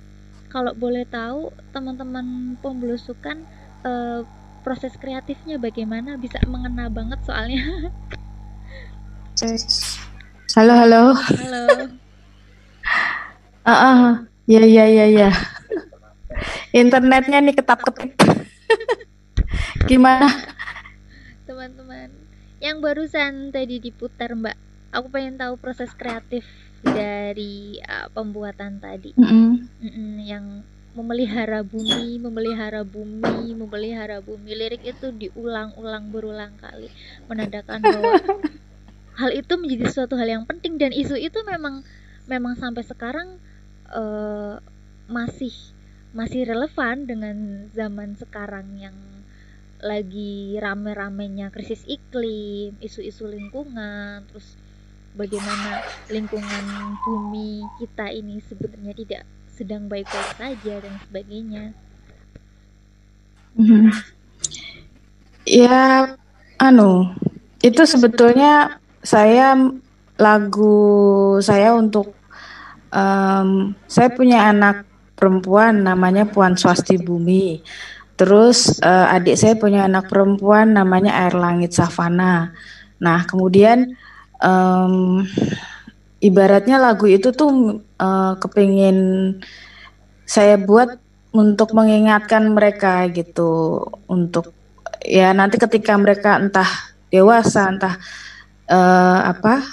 kalau 0.53 0.71
boleh 0.77 1.03
tahu 1.09 1.49
teman-teman 1.73 2.55
pembelusukan 2.61 3.41
eh, 3.83 4.21
proses 4.61 4.93
kreatifnya 4.95 5.57
bagaimana 5.57 6.15
bisa 6.15 6.37
mengena 6.45 6.87
banget 6.87 7.19
soalnya 7.25 7.91
Halo, 10.53 10.73
halo. 10.77 11.03
halo 11.17 11.63
Ah, 13.63 13.71
ah. 13.71 14.07
ya, 14.43 14.59
ya, 14.59 14.85
ya, 14.85 15.07
ya. 15.07 15.29
Internetnya 16.75 17.39
nih 17.39 17.55
ketap-ketip. 17.55 18.11
Gimana? 19.89 20.27
teman-teman 21.43 22.07
yang 22.63 22.79
barusan 22.79 23.51
tadi 23.51 23.77
diputar 23.83 24.31
mbak 24.33 24.55
aku 24.95 25.11
pengen 25.11 25.35
tahu 25.35 25.59
proses 25.59 25.91
kreatif 25.91 26.47
dari 26.84 27.79
uh, 27.79 28.11
pembuatan 28.11 28.84
tadi. 28.84 29.15
Mm-mm. 29.15 29.63
Mm-mm, 29.79 30.11
yang 30.23 30.45
memelihara 30.93 31.65
bumi 31.65 32.21
memelihara 32.21 32.86
bumi 32.86 33.57
memelihara 33.57 34.21
bumi. 34.21 34.53
Lirik 34.53 34.86
itu 34.86 35.09
diulang-ulang 35.09 36.13
berulang 36.13 36.53
kali 36.61 36.93
menandakan 37.25 37.81
bahwa 37.81 38.13
hal 39.19 39.31
itu 39.34 39.53
menjadi 39.57 39.89
suatu 39.89 40.13
hal 40.19 40.29
yang 40.29 40.45
penting. 40.45 40.77
Dan 40.77 40.93
isu 40.93 41.17
itu 41.17 41.41
memang 41.47 41.81
memang 42.29 42.53
sampai 42.59 42.86
sekarang 42.86 43.41
eh, 43.89 44.55
masih 45.09 45.53
masih 46.13 46.45
relevan 46.45 47.09
dengan 47.09 47.67
zaman 47.73 48.13
sekarang 48.13 48.77
yang 48.77 48.93
lagi 49.84 50.55
rame-ramenya 50.61 51.51
krisis 51.51 51.84
iklim, 51.89 52.77
isu-isu 52.79 53.27
lingkungan, 53.27 54.23
terus 54.31 54.55
bagaimana 55.14 55.86
lingkungan 56.09 56.66
bumi 57.05 57.66
kita 57.78 58.09
ini 58.09 58.41
sebenarnya 58.45 58.93
tidak 58.97 59.24
sedang 59.53 59.86
baik-baik 59.86 60.32
saja 60.38 60.74
dan 60.82 60.93
sebagainya. 61.05 61.64
Mhm. 63.53 63.93
Ya, 65.45 66.18
anu, 66.57 67.14
itu 67.61 67.82
sebetulnya 67.86 68.82
saya 69.05 69.53
lagu 70.18 70.78
saya 71.43 71.78
untuk 71.78 72.18
em, 72.89 73.78
saya 73.86 74.09
punya 74.09 74.49
anak 74.49 74.88
perempuan 75.14 75.86
namanya 75.86 76.26
Puan 76.26 76.57
Swasti 76.57 76.97
Bumi. 76.97 77.61
Terus 78.18 78.82
eh, 78.82 79.16
adik 79.16 79.38
saya 79.38 79.53
punya 79.57 79.86
anak 79.86 80.09
perempuan 80.09 80.74
namanya 80.74 81.14
Air 81.28 81.38
Langit 81.38 81.78
Savana. 81.78 82.53
Nah, 83.01 83.20
kemudian 83.28 83.93
em, 84.43 85.23
ibaratnya 86.19 86.77
lagu 86.79 87.07
itu 87.07 87.31
tuh 87.31 87.79
eh, 87.79 88.33
kepingin 88.39 88.97
saya 90.27 90.55
buat 90.59 90.99
untuk 91.33 91.73
mengingatkan 91.73 92.53
mereka 92.53 93.07
gitu. 93.11 93.83
Untuk 94.07 94.53
ya 95.03 95.33
nanti 95.35 95.59
ketika 95.59 95.97
mereka 95.97 96.39
entah 96.39 96.69
dewasa 97.09 97.67
entah 97.71 97.95
eh, 98.69 99.19
apa 99.31 99.63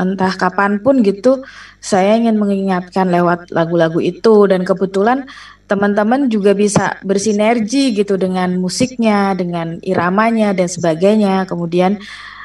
entah 0.00 0.32
kapan 0.32 0.80
pun 0.80 1.04
gitu 1.04 1.44
saya 1.80 2.16
ingin 2.16 2.40
mengingatkan 2.40 3.08
lewat 3.08 3.52
lagu-lagu 3.52 4.00
itu. 4.00 4.48
Dan 4.50 4.64
kebetulan 4.64 5.28
teman-teman 5.70 6.26
juga 6.26 6.50
bisa 6.56 6.98
bersinergi 7.06 7.94
gitu 7.94 8.18
dengan 8.18 8.58
musiknya 8.58 9.38
dengan 9.38 9.78
iramanya 9.84 10.56
dan 10.56 10.66
sebagainya. 10.66 11.46
Kemudian 11.46 12.00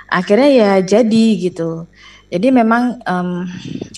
akhirnya 0.10 0.50
ya 0.50 0.72
jadi 0.82 1.26
gitu 1.40 1.90
jadi 2.30 2.48
memang 2.52 3.00
em, 3.06 3.48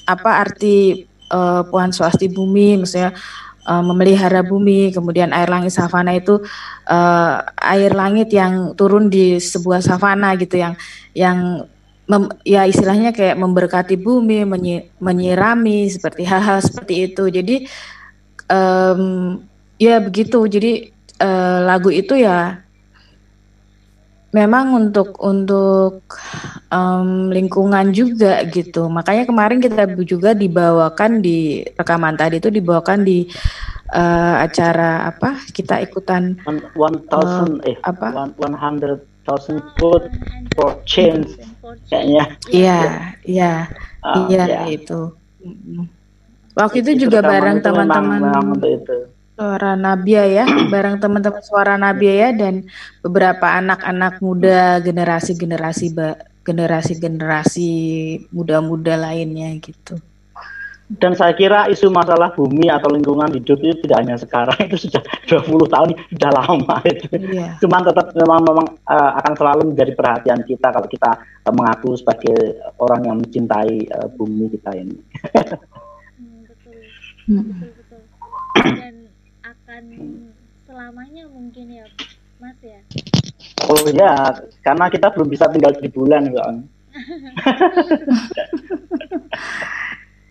apa 0.06 0.44
arti 0.44 1.08
eh, 1.08 1.62
Puan 1.72 1.92
Swasti 1.96 2.28
Bumi 2.28 2.78
misalnya 2.80 3.16
eh, 3.68 3.84
memelihara 3.84 4.44
bumi, 4.44 4.92
kemudian 4.92 5.32
air 5.32 5.50
langit 5.50 5.74
savana 5.74 6.14
itu 6.16 6.40
eh, 6.88 7.36
air 7.64 7.92
langit 7.96 8.30
yang 8.32 8.76
turun 8.76 9.08
di 9.10 9.40
sebuah 9.40 9.80
savana 9.82 10.36
gitu 10.36 10.60
yang 10.60 10.74
yang 11.16 11.66
mem- 12.08 12.36
ya 12.48 12.64
istilahnya 12.68 13.12
kayak 13.12 13.40
memberkati 13.40 13.96
bumi, 14.00 14.48
menyi- 14.48 14.88
menyirami 15.00 15.88
seperti 15.92 16.24
hal-hal 16.24 16.60
seperti 16.64 17.12
itu. 17.12 17.24
Jadi 17.32 17.56
em, 18.48 19.02
ya 19.80 20.00
begitu. 20.04 20.40
Jadi 20.48 20.72
eh, 21.20 21.60
lagu 21.66 21.90
itu 21.92 22.16
ya 22.16 22.67
memang 24.32 24.76
untuk 24.76 25.16
untuk 25.24 26.04
em, 26.68 27.32
lingkungan 27.32 27.92
juga 27.92 28.44
gitu. 28.48 28.92
Makanya 28.92 29.24
kemarin 29.24 29.64
kita 29.64 29.88
juga 30.04 30.36
dibawakan 30.36 31.24
di 31.24 31.64
rekaman 31.64 32.16
tadi 32.20 32.38
itu 32.44 32.52
dibawakan 32.52 33.08
di 33.08 33.28
eh, 33.92 34.36
acara 34.44 35.08
apa? 35.08 35.40
Kita 35.48 35.80
ikutan 35.80 36.36
One, 36.44 36.62
one 36.76 36.98
thousand 37.08 37.64
eh 37.64 37.78
apa? 37.82 38.12
one 38.12 38.32
one 38.36 38.56
hundred 38.56 39.00
thousand 39.24 39.64
vote 39.80 40.08
for 40.56 40.76
change 40.88 41.36
kayaknya. 41.88 42.24
Iya, 42.48 42.80
iya, 43.24 43.54
Ah, 44.04 44.24
iya 44.32 44.44
ya. 44.48 44.60
itu. 44.72 45.12
Waktu 46.56 46.80
itu 46.82 47.06
juga 47.08 47.20
rekaman 47.22 47.32
bareng 47.36 47.58
itu 47.60 47.70
memang- 47.70 47.76
teman-teman 47.92 48.20
memang 48.24 48.46
untuk 48.56 48.72
itu. 48.72 48.98
Suara 49.38 49.78
Nabia 49.78 50.26
ya, 50.26 50.46
bareng 50.74 50.98
teman-teman 50.98 51.46
Suara 51.46 51.78
Nabia 51.78 52.14
ya 52.26 52.30
dan 52.34 52.66
beberapa 53.06 53.54
anak-anak 53.54 54.18
muda 54.18 54.82
generasi-generasi 54.82 55.94
generasi-generasi 56.42 57.72
muda-muda 58.34 58.98
lainnya 58.98 59.54
gitu. 59.62 60.02
Dan 60.88 61.20
saya 61.20 61.36
kira 61.36 61.68
isu 61.68 61.92
masalah 61.92 62.32
bumi 62.32 62.72
atau 62.72 62.88
lingkungan 62.88 63.28
hidup 63.36 63.60
itu 63.60 63.76
tidak 63.84 64.08
hanya 64.08 64.16
sekarang, 64.16 64.56
itu 64.72 64.88
sudah 64.88 65.04
20 65.28 65.68
tahun, 65.68 65.90
sudah 66.16 66.32
lama 66.32 66.78
itu. 66.88 67.08
Iya. 67.12 67.60
Cuman 67.60 67.82
tetap 67.84 68.16
memang 68.16 68.40
memang 68.42 68.68
eh, 68.88 69.12
akan 69.20 69.34
selalu 69.36 69.62
menjadi 69.76 69.92
perhatian 69.94 70.42
kita 70.48 70.72
kalau 70.72 70.88
kita 70.88 71.12
eh, 71.44 71.54
mengaku 71.54 71.94
sebagai 72.00 72.58
orang 72.80 73.04
yang 73.04 73.16
mencintai 73.20 73.76
eh, 73.86 74.08
bumi 74.18 74.50
kita 74.50 74.72
ini. 74.74 74.98
Hmm, 77.28 77.60
betul, 77.60 77.60
betul, 77.60 78.00
betul. 78.56 78.80
Dan 78.80 78.97
akan 79.78 79.94
selamanya 80.66 81.30
mungkin 81.30 81.70
ya, 81.70 81.86
Mas 82.42 82.58
ya. 82.66 82.82
Oh 83.70 83.86
ya, 83.94 84.34
karena 84.66 84.90
kita 84.90 85.14
belum 85.14 85.30
bisa 85.30 85.46
tinggal 85.54 85.70
di 85.78 85.90
bulan 85.94 86.34
soalnya. 86.34 86.66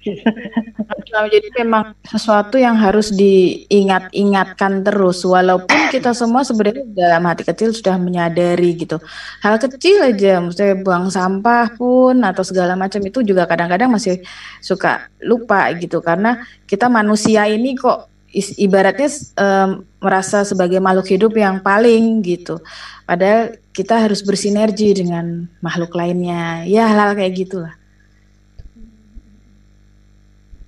Nah, 0.06 1.26
jadi 1.26 1.50
memang 1.58 1.98
sesuatu 2.06 2.62
yang 2.62 2.78
harus 2.78 3.10
diingat-ingatkan 3.10 4.86
terus 4.86 5.26
walaupun 5.26 5.90
kita 5.90 6.14
semua 6.14 6.46
sebenarnya 6.46 6.86
dalam 6.94 7.26
hati 7.26 7.42
kecil 7.42 7.74
sudah 7.74 7.98
menyadari 7.98 8.78
gitu 8.78 9.02
hal 9.42 9.58
kecil 9.58 10.06
aja 10.06 10.38
maksudnya 10.38 10.78
buang 10.78 11.10
sampah 11.10 11.74
pun 11.74 12.22
atau 12.22 12.46
segala 12.46 12.78
macam 12.78 13.02
itu 13.02 13.18
juga 13.26 13.50
kadang-kadang 13.50 13.90
masih 13.90 14.22
suka 14.62 15.10
lupa 15.26 15.74
gitu 15.74 15.98
karena 15.98 16.38
kita 16.70 16.86
manusia 16.86 17.50
ini 17.50 17.74
kok 17.74 18.06
ibaratnya 18.36 19.08
em, 19.40 19.70
merasa 19.96 20.44
sebagai 20.44 20.76
makhluk 20.76 21.08
hidup 21.08 21.32
yang 21.32 21.64
paling 21.64 22.20
gitu. 22.20 22.60
Padahal 23.08 23.56
kita 23.72 23.96
harus 23.96 24.20
bersinergi 24.20 24.92
dengan 24.92 25.48
makhluk 25.64 25.96
lainnya. 25.96 26.68
Ya 26.68 26.84
hal-hal 26.84 27.16
kayak 27.16 27.34
gitulah. 27.34 27.74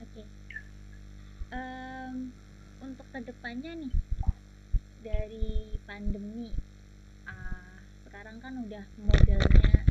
Oke. 0.00 0.22
Untuk 2.80 3.06
ke 3.12 3.20
depannya 3.20 3.72
nih 3.76 3.92
dari 5.04 5.76
pandemi, 5.84 6.52
ah, 7.28 7.80
sekarang 8.08 8.40
kan 8.40 8.64
udah 8.64 8.84
modelnya 9.00 9.84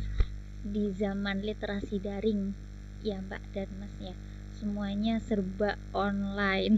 di 0.68 0.90
zaman 0.94 1.42
literasi 1.46 2.02
daring, 2.02 2.52
ya 3.02 3.22
Mbak 3.22 3.42
dan 3.54 3.70
Mas 3.78 3.94
ya, 4.02 4.14
semuanya 4.58 5.22
serba 5.22 5.78
online 5.94 6.74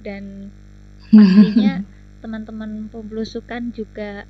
dan 0.00 0.52
pastinya 1.14 1.84
teman-teman 2.20 2.92
pembelusukan 2.92 3.72
juga 3.72 4.28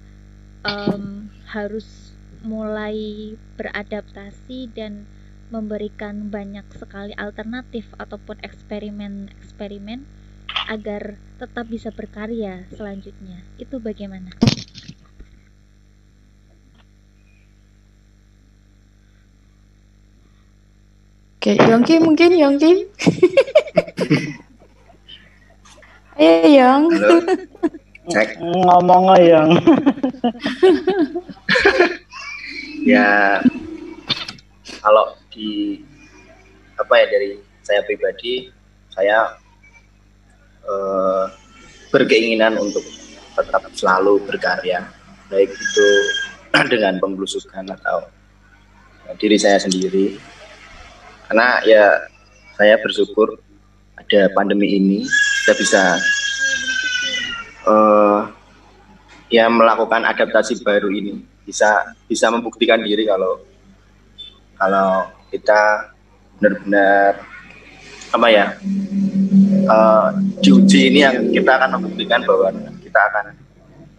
em, 0.63 1.29
harus 1.51 2.15
mulai 2.41 3.35
beradaptasi 3.61 4.71
dan 4.73 5.05
memberikan 5.51 6.31
banyak 6.31 6.63
sekali 6.79 7.13
alternatif 7.19 7.85
ataupun 7.99 8.39
eksperimen-eksperimen 8.41 10.07
agar 10.71 11.19
tetap 11.43 11.67
bisa 11.67 11.91
berkarya 11.91 12.63
selanjutnya. 12.71 13.43
Itu 13.59 13.83
bagaimana? 13.83 14.31
Oke, 21.41 21.57
Yongki 21.57 21.99
mungkin 21.99 22.31
Yongki. 22.37 22.73
Ayo 26.21 26.53
Yong. 26.53 26.93
Halo. 27.01 27.17
Cek. 28.13 28.37
ngomong 28.45 29.17
yang 29.25 29.57
Ya 32.93 33.41
kalau 34.85 35.17
di 35.33 35.81
apa 36.77 36.93
ya 37.01 37.07
dari 37.09 37.41
saya 37.65 37.81
pribadi 37.89 38.53
saya 38.93 39.33
eh, 40.69 41.25
berkeinginan 41.89 42.61
untuk 42.61 42.85
tetap 43.41 43.65
selalu 43.73 44.21
berkarya 44.29 44.85
baik 45.33 45.49
itu 45.49 45.89
dengan 46.73 47.01
pembelusukan 47.01 47.65
atau 47.81 48.05
diri 49.17 49.41
saya 49.41 49.57
sendiri 49.57 50.21
karena 51.33 51.65
ya 51.65 51.85
saya 52.61 52.77
bersyukur 52.85 53.41
ada 53.97 54.29
pandemi 54.37 54.77
ini 54.77 55.01
kita 55.41 55.53
bisa 55.57 55.83
eh, 57.65 58.21
ya 59.33 59.49
melakukan 59.49 60.05
adaptasi 60.05 60.61
baru 60.61 60.93
ini. 60.93 61.25
Bisa 61.49 61.97
bisa 62.07 62.29
membuktikan 62.29 62.79
diri 62.85 63.09
kalau 63.09 63.41
kalau 64.61 65.09
kita 65.33 65.91
benar-benar 66.37 67.25
apa 68.11 68.27
ya 68.29 68.47
diuji 70.43 70.91
ini 70.93 71.01
yang 71.07 71.17
kita 71.31 71.51
akan 71.57 71.81
membuktikan 71.81 72.21
bahwa 72.29 72.53
kita 72.85 73.01
akan 73.01 73.25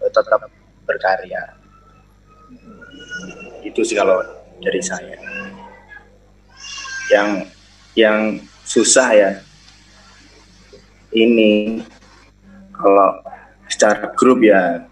eh, 0.05 0.11
tetap 0.13 0.41
berkarya. 0.85 1.43
Itu 3.65 3.81
sih 3.81 3.97
kalau 3.97 4.21
dari 4.61 4.81
saya. 4.83 5.17
Yang 7.11 7.29
yang 7.97 8.17
susah 8.63 9.09
ya 9.11 9.31
ini 11.11 11.83
kalau 12.75 13.19
secara 13.67 14.11
grup 14.15 14.43
ya 14.43 14.83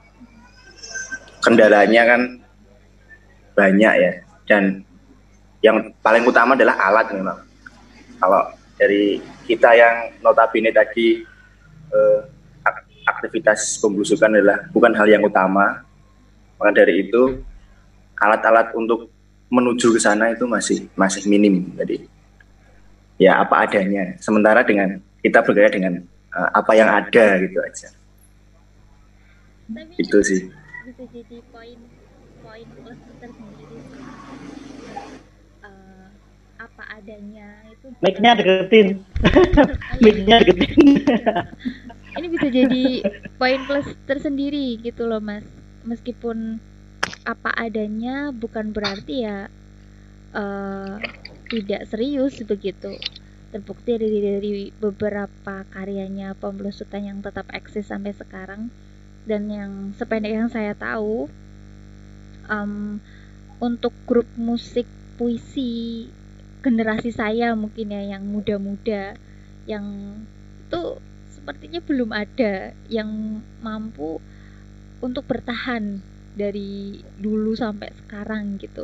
kendalanya 1.44 2.04
kan 2.16 2.22
banyak 3.56 3.94
ya. 4.00 4.14
Dan 4.48 4.84
yang 5.60 5.92
paling 6.00 6.24
utama 6.24 6.56
adalah 6.56 6.76
alat 6.80 7.08
memang. 7.12 7.40
Kalau 8.20 8.42
dari 8.80 9.20
kita 9.48 9.76
yang 9.76 10.16
notabene 10.24 10.72
tadi 10.72 11.24
eh, 11.92 12.20
ak- 12.64 12.88
aktivitas 13.08 13.80
pembusukan 13.84 14.32
adalah 14.32 14.68
bukan 14.72 14.96
hal 14.96 15.08
yang 15.08 15.24
utama. 15.24 15.84
Maka 16.60 16.72
dari 16.84 17.08
itu 17.08 17.40
alat-alat 18.20 18.76
untuk 18.76 19.08
menuju 19.48 19.96
ke 19.96 20.00
sana 20.00 20.36
itu 20.36 20.44
masih 20.44 20.92
masih 20.96 21.24
minim. 21.28 21.72
Jadi 21.80 22.08
ya 23.20 23.44
apa 23.44 23.68
adanya. 23.68 24.16
Sementara 24.20 24.64
dengan 24.64 25.00
kita 25.24 25.40
bergaya 25.44 25.70
dengan 25.72 25.94
eh, 26.36 26.50
apa 26.56 26.72
yang 26.76 26.90
ada 26.90 27.26
gitu 27.44 27.60
aja. 27.60 27.90
Tapi 29.70 29.94
itu 30.00 30.20
sih. 30.26 30.42
bisa 30.90 31.06
jadi 31.14 31.38
poin 31.54 31.78
poin 32.42 32.66
plus 32.82 33.00
tersendiri 33.22 33.78
sih. 33.78 34.02
Eh, 35.68 36.08
apa 36.58 36.84
adanya 36.98 37.48
itu 37.70 37.88
mic-nya 38.04 38.32
deketin. 38.40 38.88
mic-nya 40.02 40.36
deketin. 40.44 40.90
Ini 42.10 42.28
bisa 42.34 42.48
jadi 42.50 42.84
poin 43.38 43.62
plus 43.70 43.88
tersendiri 44.10 44.82
gitu 44.82 45.06
loh 45.06 45.22
mas. 45.22 45.46
Meskipun 45.86 46.58
apa 47.26 47.54
adanya 47.54 48.34
bukan 48.34 48.74
berarti 48.74 49.26
ya 49.26 49.50
eh, 50.34 50.94
tidak 51.50 51.82
serius 51.90 52.38
begitu 52.46 52.98
terbukti 53.50 53.98
dari 53.98 54.20
dari 54.22 54.52
beberapa 54.78 55.66
karyanya 55.74 56.38
pembelusutan 56.38 57.06
yang 57.06 57.20
tetap 57.26 57.50
eksis 57.50 57.90
sampai 57.90 58.14
sekarang. 58.14 58.70
Dan 59.26 59.50
yang 59.52 59.72
sependek 59.98 60.34
yang 60.34 60.50
saya 60.50 60.74
tahu 60.74 61.30
em, 62.50 62.98
untuk 63.62 63.94
grup 64.10 64.26
musik 64.40 64.88
puisi 65.20 66.08
generasi 66.60 67.12
saya 67.12 67.56
mungkin 67.56 67.92
ya 67.92 68.04
yang 68.16 68.24
muda-muda 68.24 69.16
yang 69.68 69.86
itu 70.68 70.82
sepertinya 71.32 71.80
belum 71.84 72.10
ada 72.12 72.76
yang 72.92 73.42
mampu 73.64 74.20
untuk 75.00 75.24
bertahan 75.28 76.04
dari 76.36 77.00
dulu 77.20 77.56
sampai 77.56 77.92
sekarang 78.06 78.60
gitu. 78.60 78.84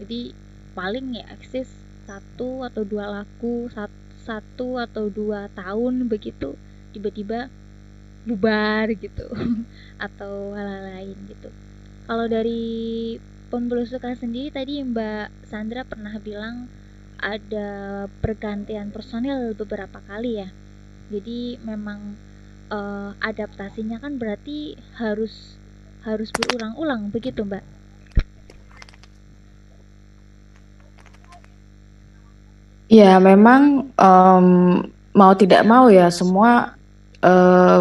Jadi 0.00 0.32
paling 0.72 1.20
ya 1.20 1.24
eksis 1.36 1.68
satu 2.08 2.66
atau 2.66 2.82
dua 2.82 3.24
sat- 3.70 4.02
satu 4.22 4.78
atau 4.78 5.10
dua 5.10 5.50
tahun 5.54 6.06
begitu 6.06 6.54
tiba-tiba 6.94 7.50
bubar 8.22 8.86
gitu 8.94 9.26
atau 10.06 10.54
hal-hal 10.54 10.82
lain 10.94 11.18
gitu. 11.26 11.50
Kalau 12.06 12.26
dari 12.30 13.18
pembelusukan 13.50 14.14
sendiri 14.14 14.54
tadi 14.54 14.82
Mbak 14.82 15.46
Sandra 15.50 15.82
pernah 15.82 16.14
bilang 16.22 16.70
ada 17.22 18.06
pergantian 18.22 18.90
personil 18.90 19.54
beberapa 19.54 20.02
kali 20.06 20.42
ya. 20.42 20.48
Jadi 21.10 21.58
memang 21.62 22.14
eh, 22.70 23.10
adaptasinya 23.18 23.98
kan 24.02 24.16
berarti 24.18 24.78
harus 24.98 25.58
harus 26.02 26.34
berulang-ulang 26.34 27.14
begitu 27.14 27.46
mbak 27.46 27.62
Ya, 32.92 33.16
memang 33.16 33.88
em, 33.96 34.46
mau 35.16 35.32
tidak 35.32 35.64
mau 35.64 35.88
ya 35.88 36.12
semua 36.12 36.76
eh, 37.24 37.80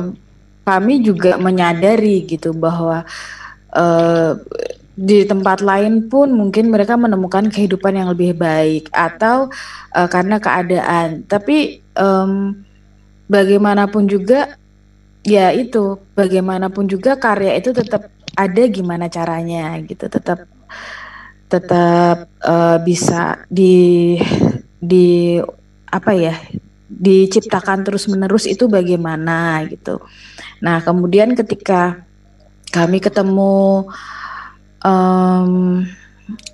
kami 0.64 0.94
juga 1.04 1.36
menyadari 1.36 2.24
gitu 2.32 2.56
bahwa 2.56 3.04
eh, 3.76 4.32
di 4.96 5.26
tempat 5.28 5.60
lain 5.64 6.08
pun 6.12 6.32
mungkin 6.32 6.72
mereka 6.72 6.96
menemukan 6.96 7.48
kehidupan 7.52 7.94
yang 8.00 8.08
lebih 8.14 8.32
baik 8.40 8.88
atau 8.96 9.52
eh, 9.96 10.08
karena 10.08 10.38
keadaan. 10.40 11.28
Tapi 11.28 11.58
em, 12.00 12.32
bagaimanapun 13.28 14.08
juga 14.08 14.56
ya 15.28 15.52
itu 15.52 16.00
bagaimanapun 16.16 16.88
juga 16.88 17.20
karya 17.20 17.60
itu 17.60 17.76
tetap 17.76 18.08
ada 18.40 18.64
gimana 18.72 19.12
caranya 19.12 19.76
gitu 19.84 20.08
tetap 20.08 20.48
tetap 21.52 22.32
eh, 22.48 22.78
bisa 22.88 23.44
di 23.52 24.16
di 24.82 25.38
apa 25.88 26.12
ya 26.18 26.36
diciptakan 26.92 27.88
terus 27.88 28.10
menerus 28.10 28.50
itu 28.50 28.68
bagaimana 28.68 29.64
gitu. 29.70 30.02
Nah 30.60 30.82
kemudian 30.84 31.38
ketika 31.38 32.04
kami 32.74 33.00
ketemu 33.00 33.88
em, 34.84 35.86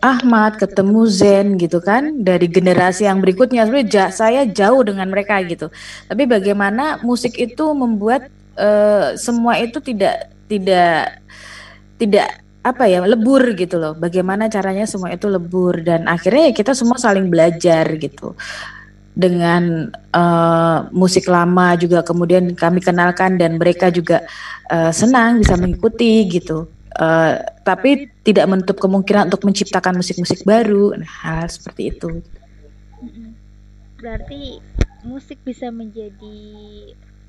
Ahmad, 0.02 0.58
ketemu 0.58 1.06
Zen 1.06 1.48
gitu 1.62 1.78
kan 1.82 2.26
dari 2.26 2.50
generasi 2.50 3.06
yang 3.06 3.22
berikutnya 3.22 3.66
sebenarnya 3.66 4.10
saya 4.10 4.42
jauh 4.46 4.82
dengan 4.82 5.10
mereka 5.10 5.38
gitu. 5.46 5.70
Tapi 6.10 6.26
bagaimana 6.26 7.02
musik 7.06 7.38
itu 7.38 7.66
membuat 7.78 8.30
eh, 8.58 9.14
semua 9.18 9.58
itu 9.62 9.78
tidak 9.82 10.34
tidak 10.50 11.22
tidak 12.02 12.30
apa 12.74 12.90
ya 12.92 13.04
lebur 13.04 13.56
gitu 13.56 13.80
loh. 13.80 13.94
Bagaimana 13.96 14.52
caranya 14.52 14.84
semua 14.84 15.14
itu 15.14 15.28
lebur 15.32 15.80
dan 15.82 16.06
akhirnya 16.06 16.52
ya 16.52 16.54
kita 16.54 16.72
semua 16.76 17.00
saling 17.00 17.32
belajar 17.32 17.88
gitu 17.96 18.36
dengan 19.18 19.90
eh, 19.94 20.80
musik 20.94 21.26
lama 21.26 21.74
juga 21.74 22.06
kemudian 22.06 22.54
kami 22.54 22.80
kenalkan 22.86 23.42
dan 23.42 23.58
mereka 23.58 23.90
juga 23.90 24.28
eh, 24.70 24.92
senang 24.94 25.42
bisa 25.42 25.58
mengikuti 25.58 26.28
gitu. 26.30 26.70
Eh, 26.98 27.34
tapi 27.62 28.10
tidak 28.26 28.46
menutup 28.50 28.78
kemungkinan 28.78 29.30
untuk 29.30 29.46
menciptakan 29.46 30.02
musik-musik 30.02 30.42
baru, 30.46 30.98
nah, 30.98 31.14
hal 31.26 31.46
seperti 31.46 31.94
itu. 31.94 32.10
Berarti 33.98 34.62
musik 35.06 35.38
bisa 35.46 35.70
menjadi 35.70 36.38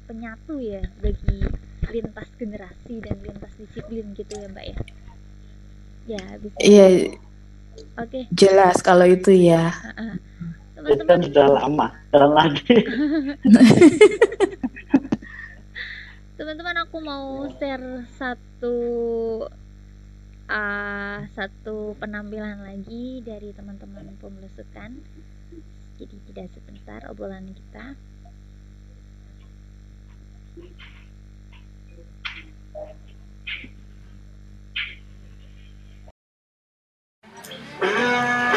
penyatu 0.09 0.57
ya 0.57 0.81
bagi 1.05 1.53
lintas 1.93 2.29
generasi 2.41 3.01
dan 3.05 3.17
lintas 3.21 3.53
disiplin 3.61 4.17
gitu 4.17 4.33
ya 4.41 4.49
mbak 4.49 4.65
ya 4.73 4.77
ya 6.09 6.25
bisa. 6.41 6.57
Iya. 6.65 6.87
Oke. 7.99 8.09
Okay. 8.09 8.23
jelas 8.33 8.81
kalau 8.81 9.05
itu 9.05 9.31
ya. 9.31 9.71
Kan 9.77 10.19
teman-teman. 10.79 11.27
sudah 11.27 11.47
lama 11.59 11.87
jalan 12.15 12.33
lagi 12.39 12.71
teman-teman 16.39 16.87
aku 16.87 16.97
mau 17.03 17.51
share 17.59 18.07
satu 18.15 18.79
uh, 20.49 21.19
satu 21.35 21.99
penampilan 21.99 22.63
lagi 22.63 23.21
dari 23.27 23.53
teman-teman 23.53 24.17
pembelusukan. 24.23 25.03
Jadi 25.99 26.17
tidak 26.31 26.47
sebentar 26.55 27.03
obrolan 27.11 27.51
kita. 27.51 27.99
Yeah. 37.81 38.48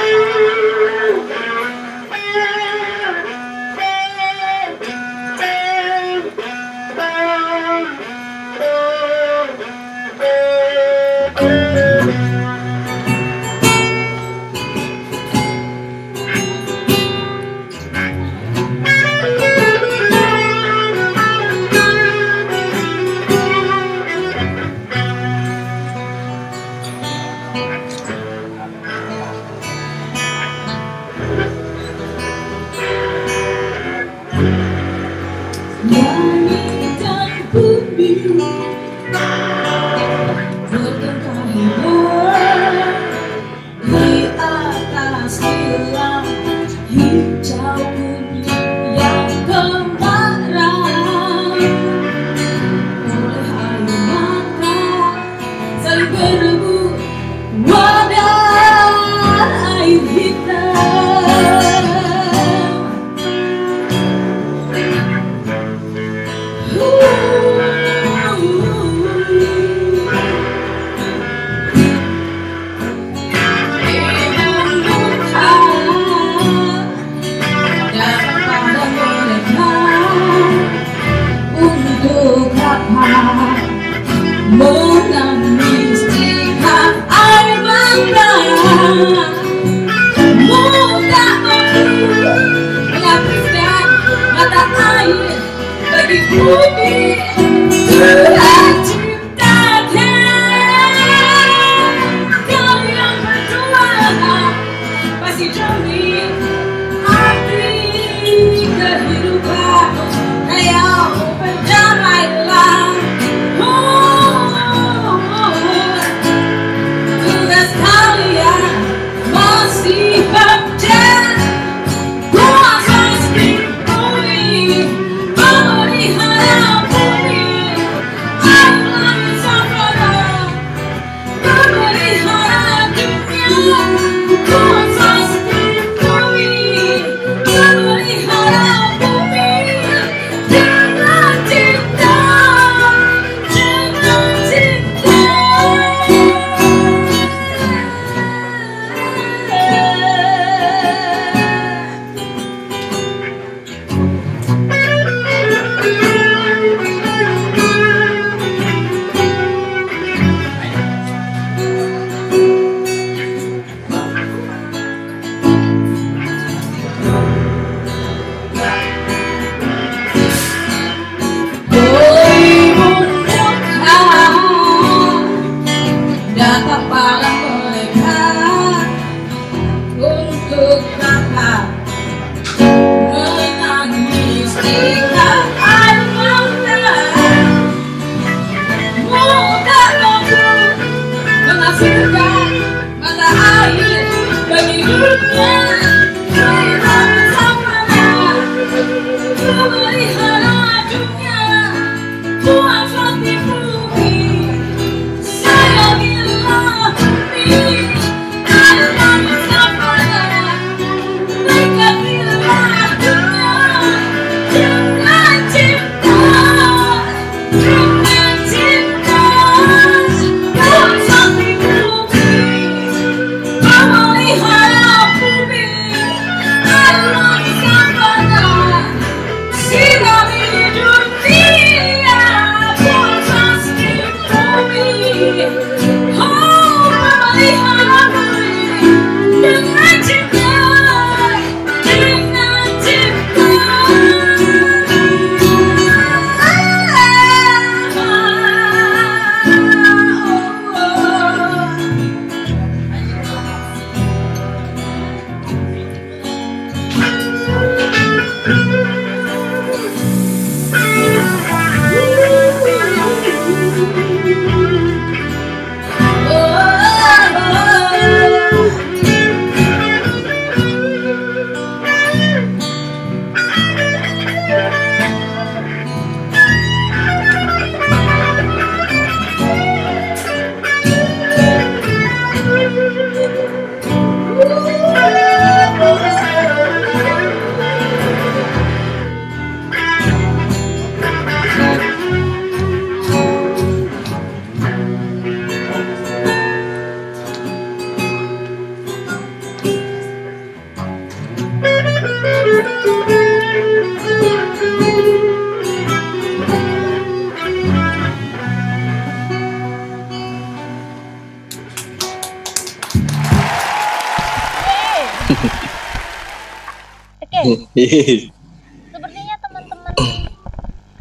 Sepertinya 317.92 319.36
teman-teman 319.44 319.96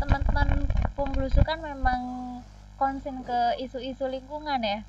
teman-teman 0.03 0.49
pemblusukan 0.99 1.59
memang 1.63 2.03
konsen 2.75 3.23
ke 3.23 3.63
isu-isu 3.63 4.11
lingkungan 4.11 4.59
ya 4.59 4.83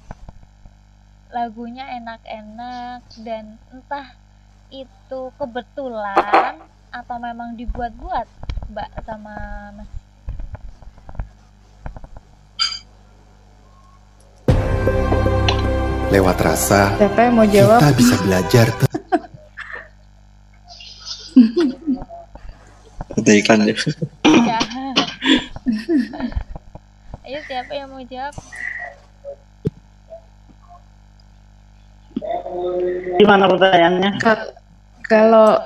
lagunya 1.29 1.85
enak-enak 2.01 3.05
dan 3.21 3.61
entah 3.69 4.17
itu 4.73 5.21
kebetulan 5.37 6.57
atau 6.89 7.15
memang 7.21 7.53
dibuat-buat 7.53 8.25
mbak 8.73 8.89
sama 9.05 9.35
mas 9.77 9.89
Lewat 16.11 16.37
rasa, 16.43 16.91
Siapa 16.99 17.19
yang 17.23 17.33
mau 17.39 17.47
jawab? 17.47 17.79
kita 17.79 17.91
bisa 17.95 18.15
belajar 18.19 18.67
Ada 23.31 23.39
iklan 23.39 23.63
ya. 23.63 23.75
ayo 27.23 27.39
siapa 27.47 27.71
yang 27.71 27.87
mau 27.87 28.03
jawab 28.03 28.35
Gimana 33.15 33.47
pertanyaannya? 33.47 34.11
Kal- 34.19 34.51
Kalau 35.01 35.63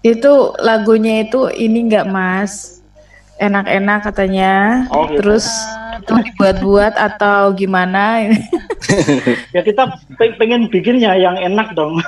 itu 0.00 0.32
lagunya 0.58 1.22
itu 1.22 1.50
ini 1.50 1.90
enggak 1.90 2.06
mas 2.06 2.78
enak-enak 3.36 4.06
katanya 4.06 4.86
Oh, 4.88 5.06
gitu. 5.06 5.18
terus 5.20 5.50
itu 5.98 6.14
dibuat-buat 6.24 6.94
atau 6.94 7.50
gimana 7.52 8.22
Ya 9.56 9.60
kita 9.66 9.98
pe- 10.18 10.36
pengen 10.38 10.70
bikinnya 10.70 11.14
yang 11.18 11.36
enak 11.38 11.74
dong. 11.74 11.98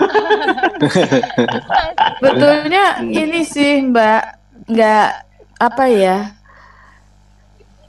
Betulnya 2.22 3.02
ini 3.02 3.42
sih 3.42 3.82
Mbak 3.82 4.22
nggak 4.70 5.08
apa 5.58 5.84
ya 5.90 6.16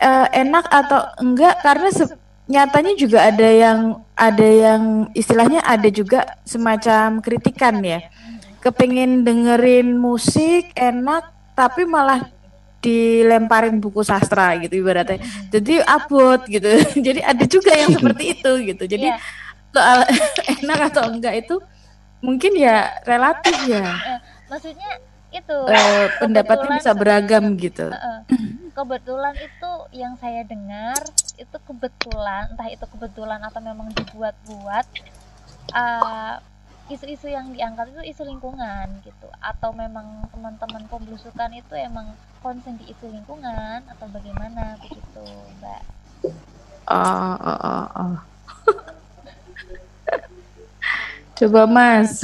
eh, 0.02 0.28
enak 0.42 0.66
atau 0.70 1.02
enggak 1.22 1.62
karena 1.62 1.90
nyatanya 2.44 2.94
juga 3.00 3.20
ada 3.24 3.50
yang 3.50 3.80
ada 4.14 4.48
yang 4.48 4.82
istilahnya 5.16 5.64
ada 5.64 5.90
juga 5.90 6.38
semacam 6.44 7.24
kritikan 7.24 7.80
ya 7.82 8.04
kepingin 8.60 9.24
dengerin 9.24 9.96
musik 9.96 10.70
enak 10.76 11.32
tapi 11.56 11.88
malah 11.88 12.28
dilemparin 12.84 13.80
buku 13.80 14.04
sastra 14.04 14.60
gitu 14.60 14.84
ibaratnya. 14.84 15.24
Jadi 15.48 15.80
abot 15.80 16.44
gitu. 16.44 16.68
Jadi 17.08 17.24
ada 17.24 17.46
juga 17.48 17.72
yang 17.72 17.96
seperti 17.96 18.24
itu 18.36 18.52
gitu. 18.76 18.84
Jadi 18.84 19.08
Iya. 19.08 19.18
soal 19.72 20.00
enak 20.60 20.80
atau 20.92 21.04
enggak 21.10 21.48
itu 21.48 21.56
mungkin 22.20 22.52
ya 22.60 22.92
relatif 23.08 23.56
ya. 23.66 23.88
Maksudnya 24.52 25.00
itu 25.34 25.58
eh, 25.66 26.06
pendapatnya 26.22 26.78
bisa 26.78 26.92
beragam 26.94 27.58
gitu. 27.58 27.90
Kebetulan 28.76 29.34
itu 29.40 29.72
yang 29.96 30.14
saya 30.22 30.46
dengar 30.46 31.00
itu 31.40 31.58
kebetulan 31.66 32.54
entah 32.54 32.70
itu 32.70 32.86
kebetulan 32.86 33.42
atau 33.42 33.58
memang 33.64 33.90
dibuat-buat 33.98 34.86
eh, 35.74 36.36
isu-isu 36.92 37.32
yang 37.32 37.48
diangkat 37.56 37.96
itu 37.96 38.02
isu 38.12 38.24
lingkungan 38.28 38.88
gitu 39.08 39.28
atau 39.40 39.72
memang 39.72 40.28
teman-teman 40.36 40.84
pemblusukan 40.92 41.52
itu 41.56 41.74
emang 41.80 42.12
konsen 42.44 42.76
di 42.76 42.92
isu 42.92 43.08
lingkungan 43.08 43.84
atau 43.88 44.08
bagaimana 44.12 44.76
begitu 44.84 45.24
mbak 45.60 45.82
Oh, 46.84 47.40
oh, 47.40 47.60
oh, 47.64 47.86
oh. 47.96 48.16
Coba 51.40 51.64
Mas. 51.64 52.20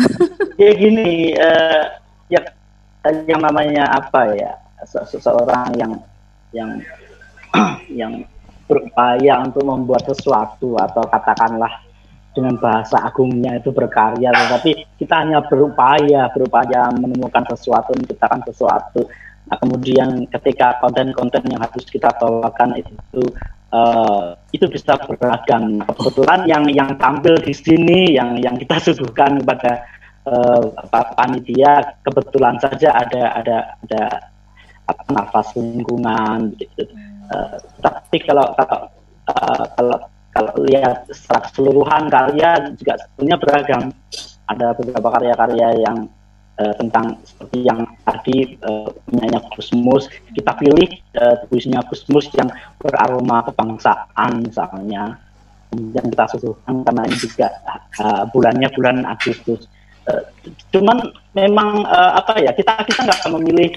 ya 0.59 0.71
gini, 0.75 1.31
eh, 1.31 1.83
ya 2.27 2.41
yang 3.23 3.39
namanya 3.39 3.87
apa 3.87 4.35
ya 4.35 4.59
se- 4.83 5.07
seseorang 5.07 5.71
yang 5.79 5.93
yang 6.51 6.69
yang 8.03 8.13
berupaya 8.67 9.39
untuk 9.41 9.63
membuat 9.63 10.03
sesuatu 10.05 10.75
atau 10.77 11.01
katakanlah 11.07 11.71
dengan 12.33 12.55
bahasa 12.61 13.01
agungnya 13.01 13.57
itu 13.57 13.73
berkarya, 13.73 14.29
tetapi 14.29 14.85
kita 15.01 15.25
hanya 15.25 15.41
berupaya 15.45 16.29
berupaya 16.31 16.93
menemukan 16.93 17.43
sesuatu, 17.49 17.91
menciptakan 17.97 18.41
sesuatu. 18.45 19.01
Nah, 19.49 19.57
kemudian 19.57 20.29
ketika 20.29 20.77
konten-konten 20.77 21.41
yang 21.49 21.57
harus 21.57 21.85
kita 21.89 22.13
bawakan 22.21 22.77
itu 22.77 23.21
eh, 23.73 24.25
itu 24.53 24.65
bisa 24.69 24.93
beragam. 25.09 25.81
Kebetulan 25.89 26.45
yang 26.45 26.69
yang 26.69 26.93
tampil 27.01 27.33
di 27.41 27.53
sini, 27.53 28.13
yang 28.13 28.37
yang 28.37 28.55
kita 28.61 28.77
suguhkan 28.77 29.41
kepada 29.41 29.81
apa, 30.29 31.17
panitia, 31.17 31.97
kebetulan 32.05 32.61
saja 32.61 32.93
ada 32.93 33.33
ada 33.33 33.57
ada 33.81 34.03
apa, 34.85 35.01
nafas 35.09 35.49
lingkungan 35.57 36.53
gitu. 36.61 36.85
Eh, 37.29 37.57
tapi 37.81 38.17
kalau 38.25 38.53
kalau 38.57 38.79
eh, 39.29 39.65
kalau 39.77 39.97
kalau 40.29 40.53
lihat 40.65 41.09
secara 41.09 41.49
keseluruhan 41.49 42.03
karya 42.07 42.49
juga 42.77 42.93
sebenarnya 43.01 43.37
beragam. 43.41 43.83
Ada 44.49 44.73
beberapa 44.77 45.09
karya-karya 45.13 45.67
yang 45.85 45.97
eh, 46.57 46.73
tentang 46.77 47.21
seperti 47.21 47.59
yang 47.65 47.85
tadi 48.01 48.57
eh, 48.57 48.89
punyanya 49.05 49.39
Gusmus 49.53 50.09
kita 50.33 50.51
pilih 50.57 50.89
eh, 51.17 51.35
puisinya 51.49 51.81
Gusmus 51.85 52.29
yang 52.33 52.49
beraroma 52.81 53.45
kebangsaan 53.49 54.45
misalnya. 54.45 55.17
Kemudian 55.69 56.05
kita 56.09 56.25
susukan 56.33 56.75
karena 56.81 57.01
ini 57.05 57.17
juga 57.17 57.47
eh, 58.01 58.23
bulannya 58.33 58.69
bulan 58.73 59.05
Agustus. 59.05 59.69
Eh, 60.09 60.23
cuman 60.73 60.97
memang 61.37 61.85
eh, 61.85 62.11
apa 62.17 62.41
ya 62.41 62.51
kita 62.57 62.85
kita 62.85 63.05
nggak 63.05 63.29
memilih 63.37 63.69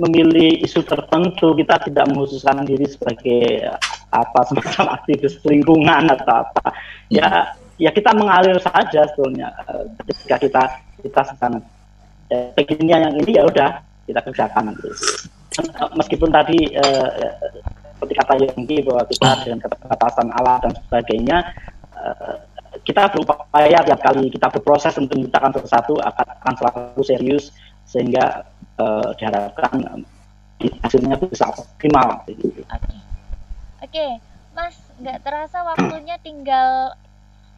memilih 0.00 0.62
isu 0.64 0.80
tertentu 0.84 1.52
kita 1.52 1.76
tidak 1.84 2.08
menghususkan 2.08 2.64
diri 2.64 2.88
sebagai 2.88 3.68
eh, 3.68 3.78
apa 4.12 4.40
semacam 4.48 5.00
aktivis 5.00 5.40
lingkungan 5.44 6.08
atau 6.12 6.44
apa 6.48 6.72
ya 7.12 7.52
ya 7.76 7.90
kita 7.92 8.12
mengalir 8.14 8.56
saja 8.60 9.08
sebetulnya 9.12 9.52
Eh, 9.72 9.84
ketika 10.12 10.36
kita 10.38 10.62
kita 11.02 11.22
sedang 11.34 11.54
pengennya 12.56 12.96
yang 13.08 13.14
ini 13.20 13.36
ya 13.36 13.44
udah 13.44 13.70
kita 14.08 14.20
kerjakan 14.24 14.72
gitu. 14.76 14.88
Eh, 15.60 15.90
meskipun 15.96 16.30
tadi 16.32 16.58
eh, 16.72 17.08
seperti 17.92 18.14
kata 18.18 18.34
Yongki 18.40 18.76
bahwa 18.88 19.02
kita 19.06 19.28
dengan 19.44 19.58
keterbatasan 19.62 20.28
alat 20.32 20.58
dan 20.64 20.72
sebagainya 20.88 21.38
eh, 21.96 22.36
kita 22.82 23.12
berupaya 23.12 23.78
tiap 23.84 24.00
kali 24.00 24.32
kita 24.32 24.48
berproses 24.48 24.96
untuk 24.96 25.20
menciptakan 25.20 25.52
sesuatu 25.60 26.00
akan, 26.00 26.26
akan 26.40 26.52
selalu 26.58 27.02
serius 27.04 27.52
sehingga 27.92 28.24
eh, 28.80 29.08
diharapkan 29.20 29.72
hasilnya 30.82 31.16
bisa 31.20 31.44
optimal 31.52 32.08
gitu. 32.30 32.64
Oke. 32.72 32.96
Oke, 33.84 34.06
Mas, 34.56 34.76
nggak 35.00 35.18
terasa 35.26 35.58
waktunya 35.66 36.16
tinggal 36.22 36.94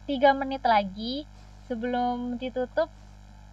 tiga 0.09 0.29
menit 0.35 0.63
lagi 0.65 1.23
sebelum 1.67 2.35
ditutup. 2.41 2.89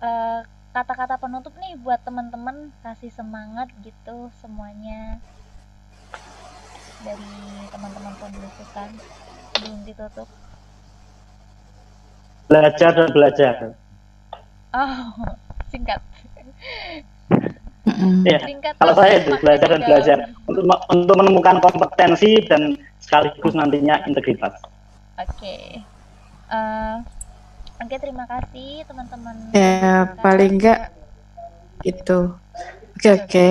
eh, 0.02 0.40
Kata-kata 0.72 1.20
penutup 1.20 1.52
nih 1.60 1.76
buat 1.84 2.00
teman-teman 2.00 2.72
kasih 2.80 3.12
semangat 3.12 3.68
gitu 3.84 4.32
semuanya 4.40 5.20
dari 7.04 7.28
teman-teman 7.68 8.14
pemblusukan 8.16 8.88
sebelum 9.52 9.84
ditutup. 9.84 10.28
belajar 12.48 12.90
dan 12.96 13.08
belajar 13.12 13.54
Oh, 14.72 15.12
singkat. 15.68 16.00
Ya 18.22 18.38
kalau 18.78 18.94
saya 18.94 19.20
belajar 19.26 19.68
dan 19.68 19.82
belajar 19.82 20.16
untuk 20.46 20.64
untuk 20.90 21.14
menemukan 21.18 21.58
kompetensi 21.58 22.38
dan 22.46 22.78
sekaligus 23.02 23.52
nantinya 23.54 24.00
integritas 24.06 24.54
Oke. 25.12 25.84
Eh, 26.52 26.96
Oke, 27.82 27.98
terima 27.98 28.22
kasih 28.30 28.86
teman-teman. 28.86 29.50
Ya 29.50 30.14
paling 30.22 30.54
enggak 30.54 30.94
itu. 31.82 32.30
Oke 32.94 33.08
oke. 33.10 33.46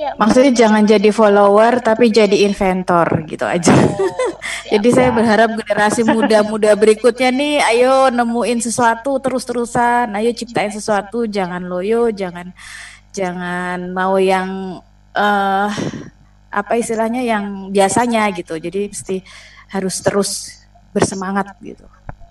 Ya, 0.00 0.16
Maksudnya 0.16 0.56
jangan 0.56 0.88
jadi 0.88 1.12
follower 1.12 1.84
tapi 1.84 2.08
jadi 2.08 2.48
inventor 2.48 3.04
gitu 3.28 3.44
aja. 3.44 3.68
Jadi 4.72 4.88
saya 4.94 5.10
berharap 5.12 5.52
generasi 5.60 6.06
muda-muda 6.06 6.72
berikutnya 6.78 7.28
nih, 7.34 7.58
ayo 7.74 8.08
nemuin 8.08 8.62
sesuatu 8.62 9.18
terus-terusan, 9.18 10.14
ayo 10.14 10.30
ciptain 10.30 10.70
sesuatu, 10.70 11.26
jangan 11.26 11.58
loyo, 11.66 12.08
jangan 12.14 12.54
jangan 13.10 13.90
mau 13.90 14.14
yang 14.16 14.78
eh 15.12 15.70
apa 16.48 16.72
istilahnya 16.78 17.20
yang 17.20 17.68
biasanya 17.74 18.30
gitu. 18.32 18.56
Jadi 18.56 18.94
mesti 18.94 19.20
harus 19.74 20.00
terus 20.00 20.30
bersemangat 20.94 21.50
gitu. 21.60 21.84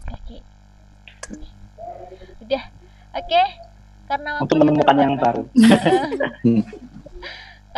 Oke. 0.09 0.41
Udah. 2.47 2.63
Oke. 3.13 3.41
Karena 4.09 4.41
untuk 4.41 4.57
menemukan 4.57 4.95
yang 4.97 5.13
baru 5.22 5.43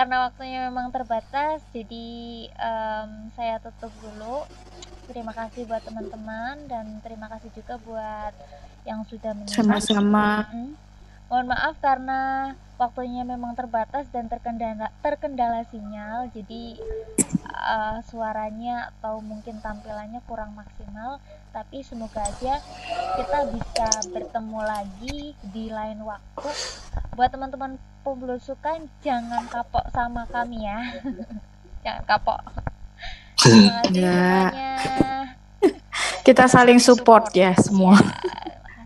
Karena 0.02 0.26
waktunya 0.26 0.66
memang 0.66 0.90
terbatas, 0.90 1.62
jadi 1.70 2.50
em, 2.50 3.30
saya 3.38 3.62
tutup 3.62 3.94
dulu. 4.02 4.50
Terima 5.06 5.30
kasih 5.30 5.70
buat 5.70 5.86
teman-teman 5.86 6.66
dan 6.66 6.98
terima 7.06 7.30
kasih 7.30 7.54
juga 7.54 7.78
buat 7.86 8.34
yang 8.82 9.06
sudah 9.06 9.38
menyimak. 9.38 9.54
Sama-sama. 9.54 10.50
Mohon 11.30 11.54
maaf 11.54 11.78
karena 11.78 12.20
waktunya 12.82 13.22
memang 13.22 13.54
terbatas 13.54 14.10
dan 14.10 14.26
terkendala 14.26 14.90
terkendala 15.06 15.70
sinyal, 15.70 16.34
jadi 16.34 16.82
uh, 17.54 18.02
suaranya 18.02 18.90
atau 18.98 19.22
mungkin 19.22 19.62
tampilannya 19.62 20.26
kurang 20.26 20.58
maksimal. 20.58 21.22
Tapi 21.54 21.86
semoga 21.86 22.26
aja 22.26 22.58
kita 23.22 23.54
bisa 23.54 23.90
bertemu 24.10 24.60
lagi 24.66 25.38
di 25.46 25.70
lain 25.70 26.02
waktu. 26.02 26.50
Buat 27.14 27.38
teman-teman 27.38 27.78
pembelusukan 28.02 28.90
jangan 29.00 29.46
kapok 29.48 29.86
sama 29.90 30.26
kami 30.28 30.66
ya. 30.66 30.80
jangan 31.84 32.04
kapok. 32.06 32.42
Terima 33.42 33.82
kasih 33.82 33.98
Ya. 33.98 34.50
semuanya. 34.50 34.74
Kita 36.22 36.46
saling 36.46 36.78
support 36.78 37.34
ya 37.34 37.58
semua. 37.58 37.98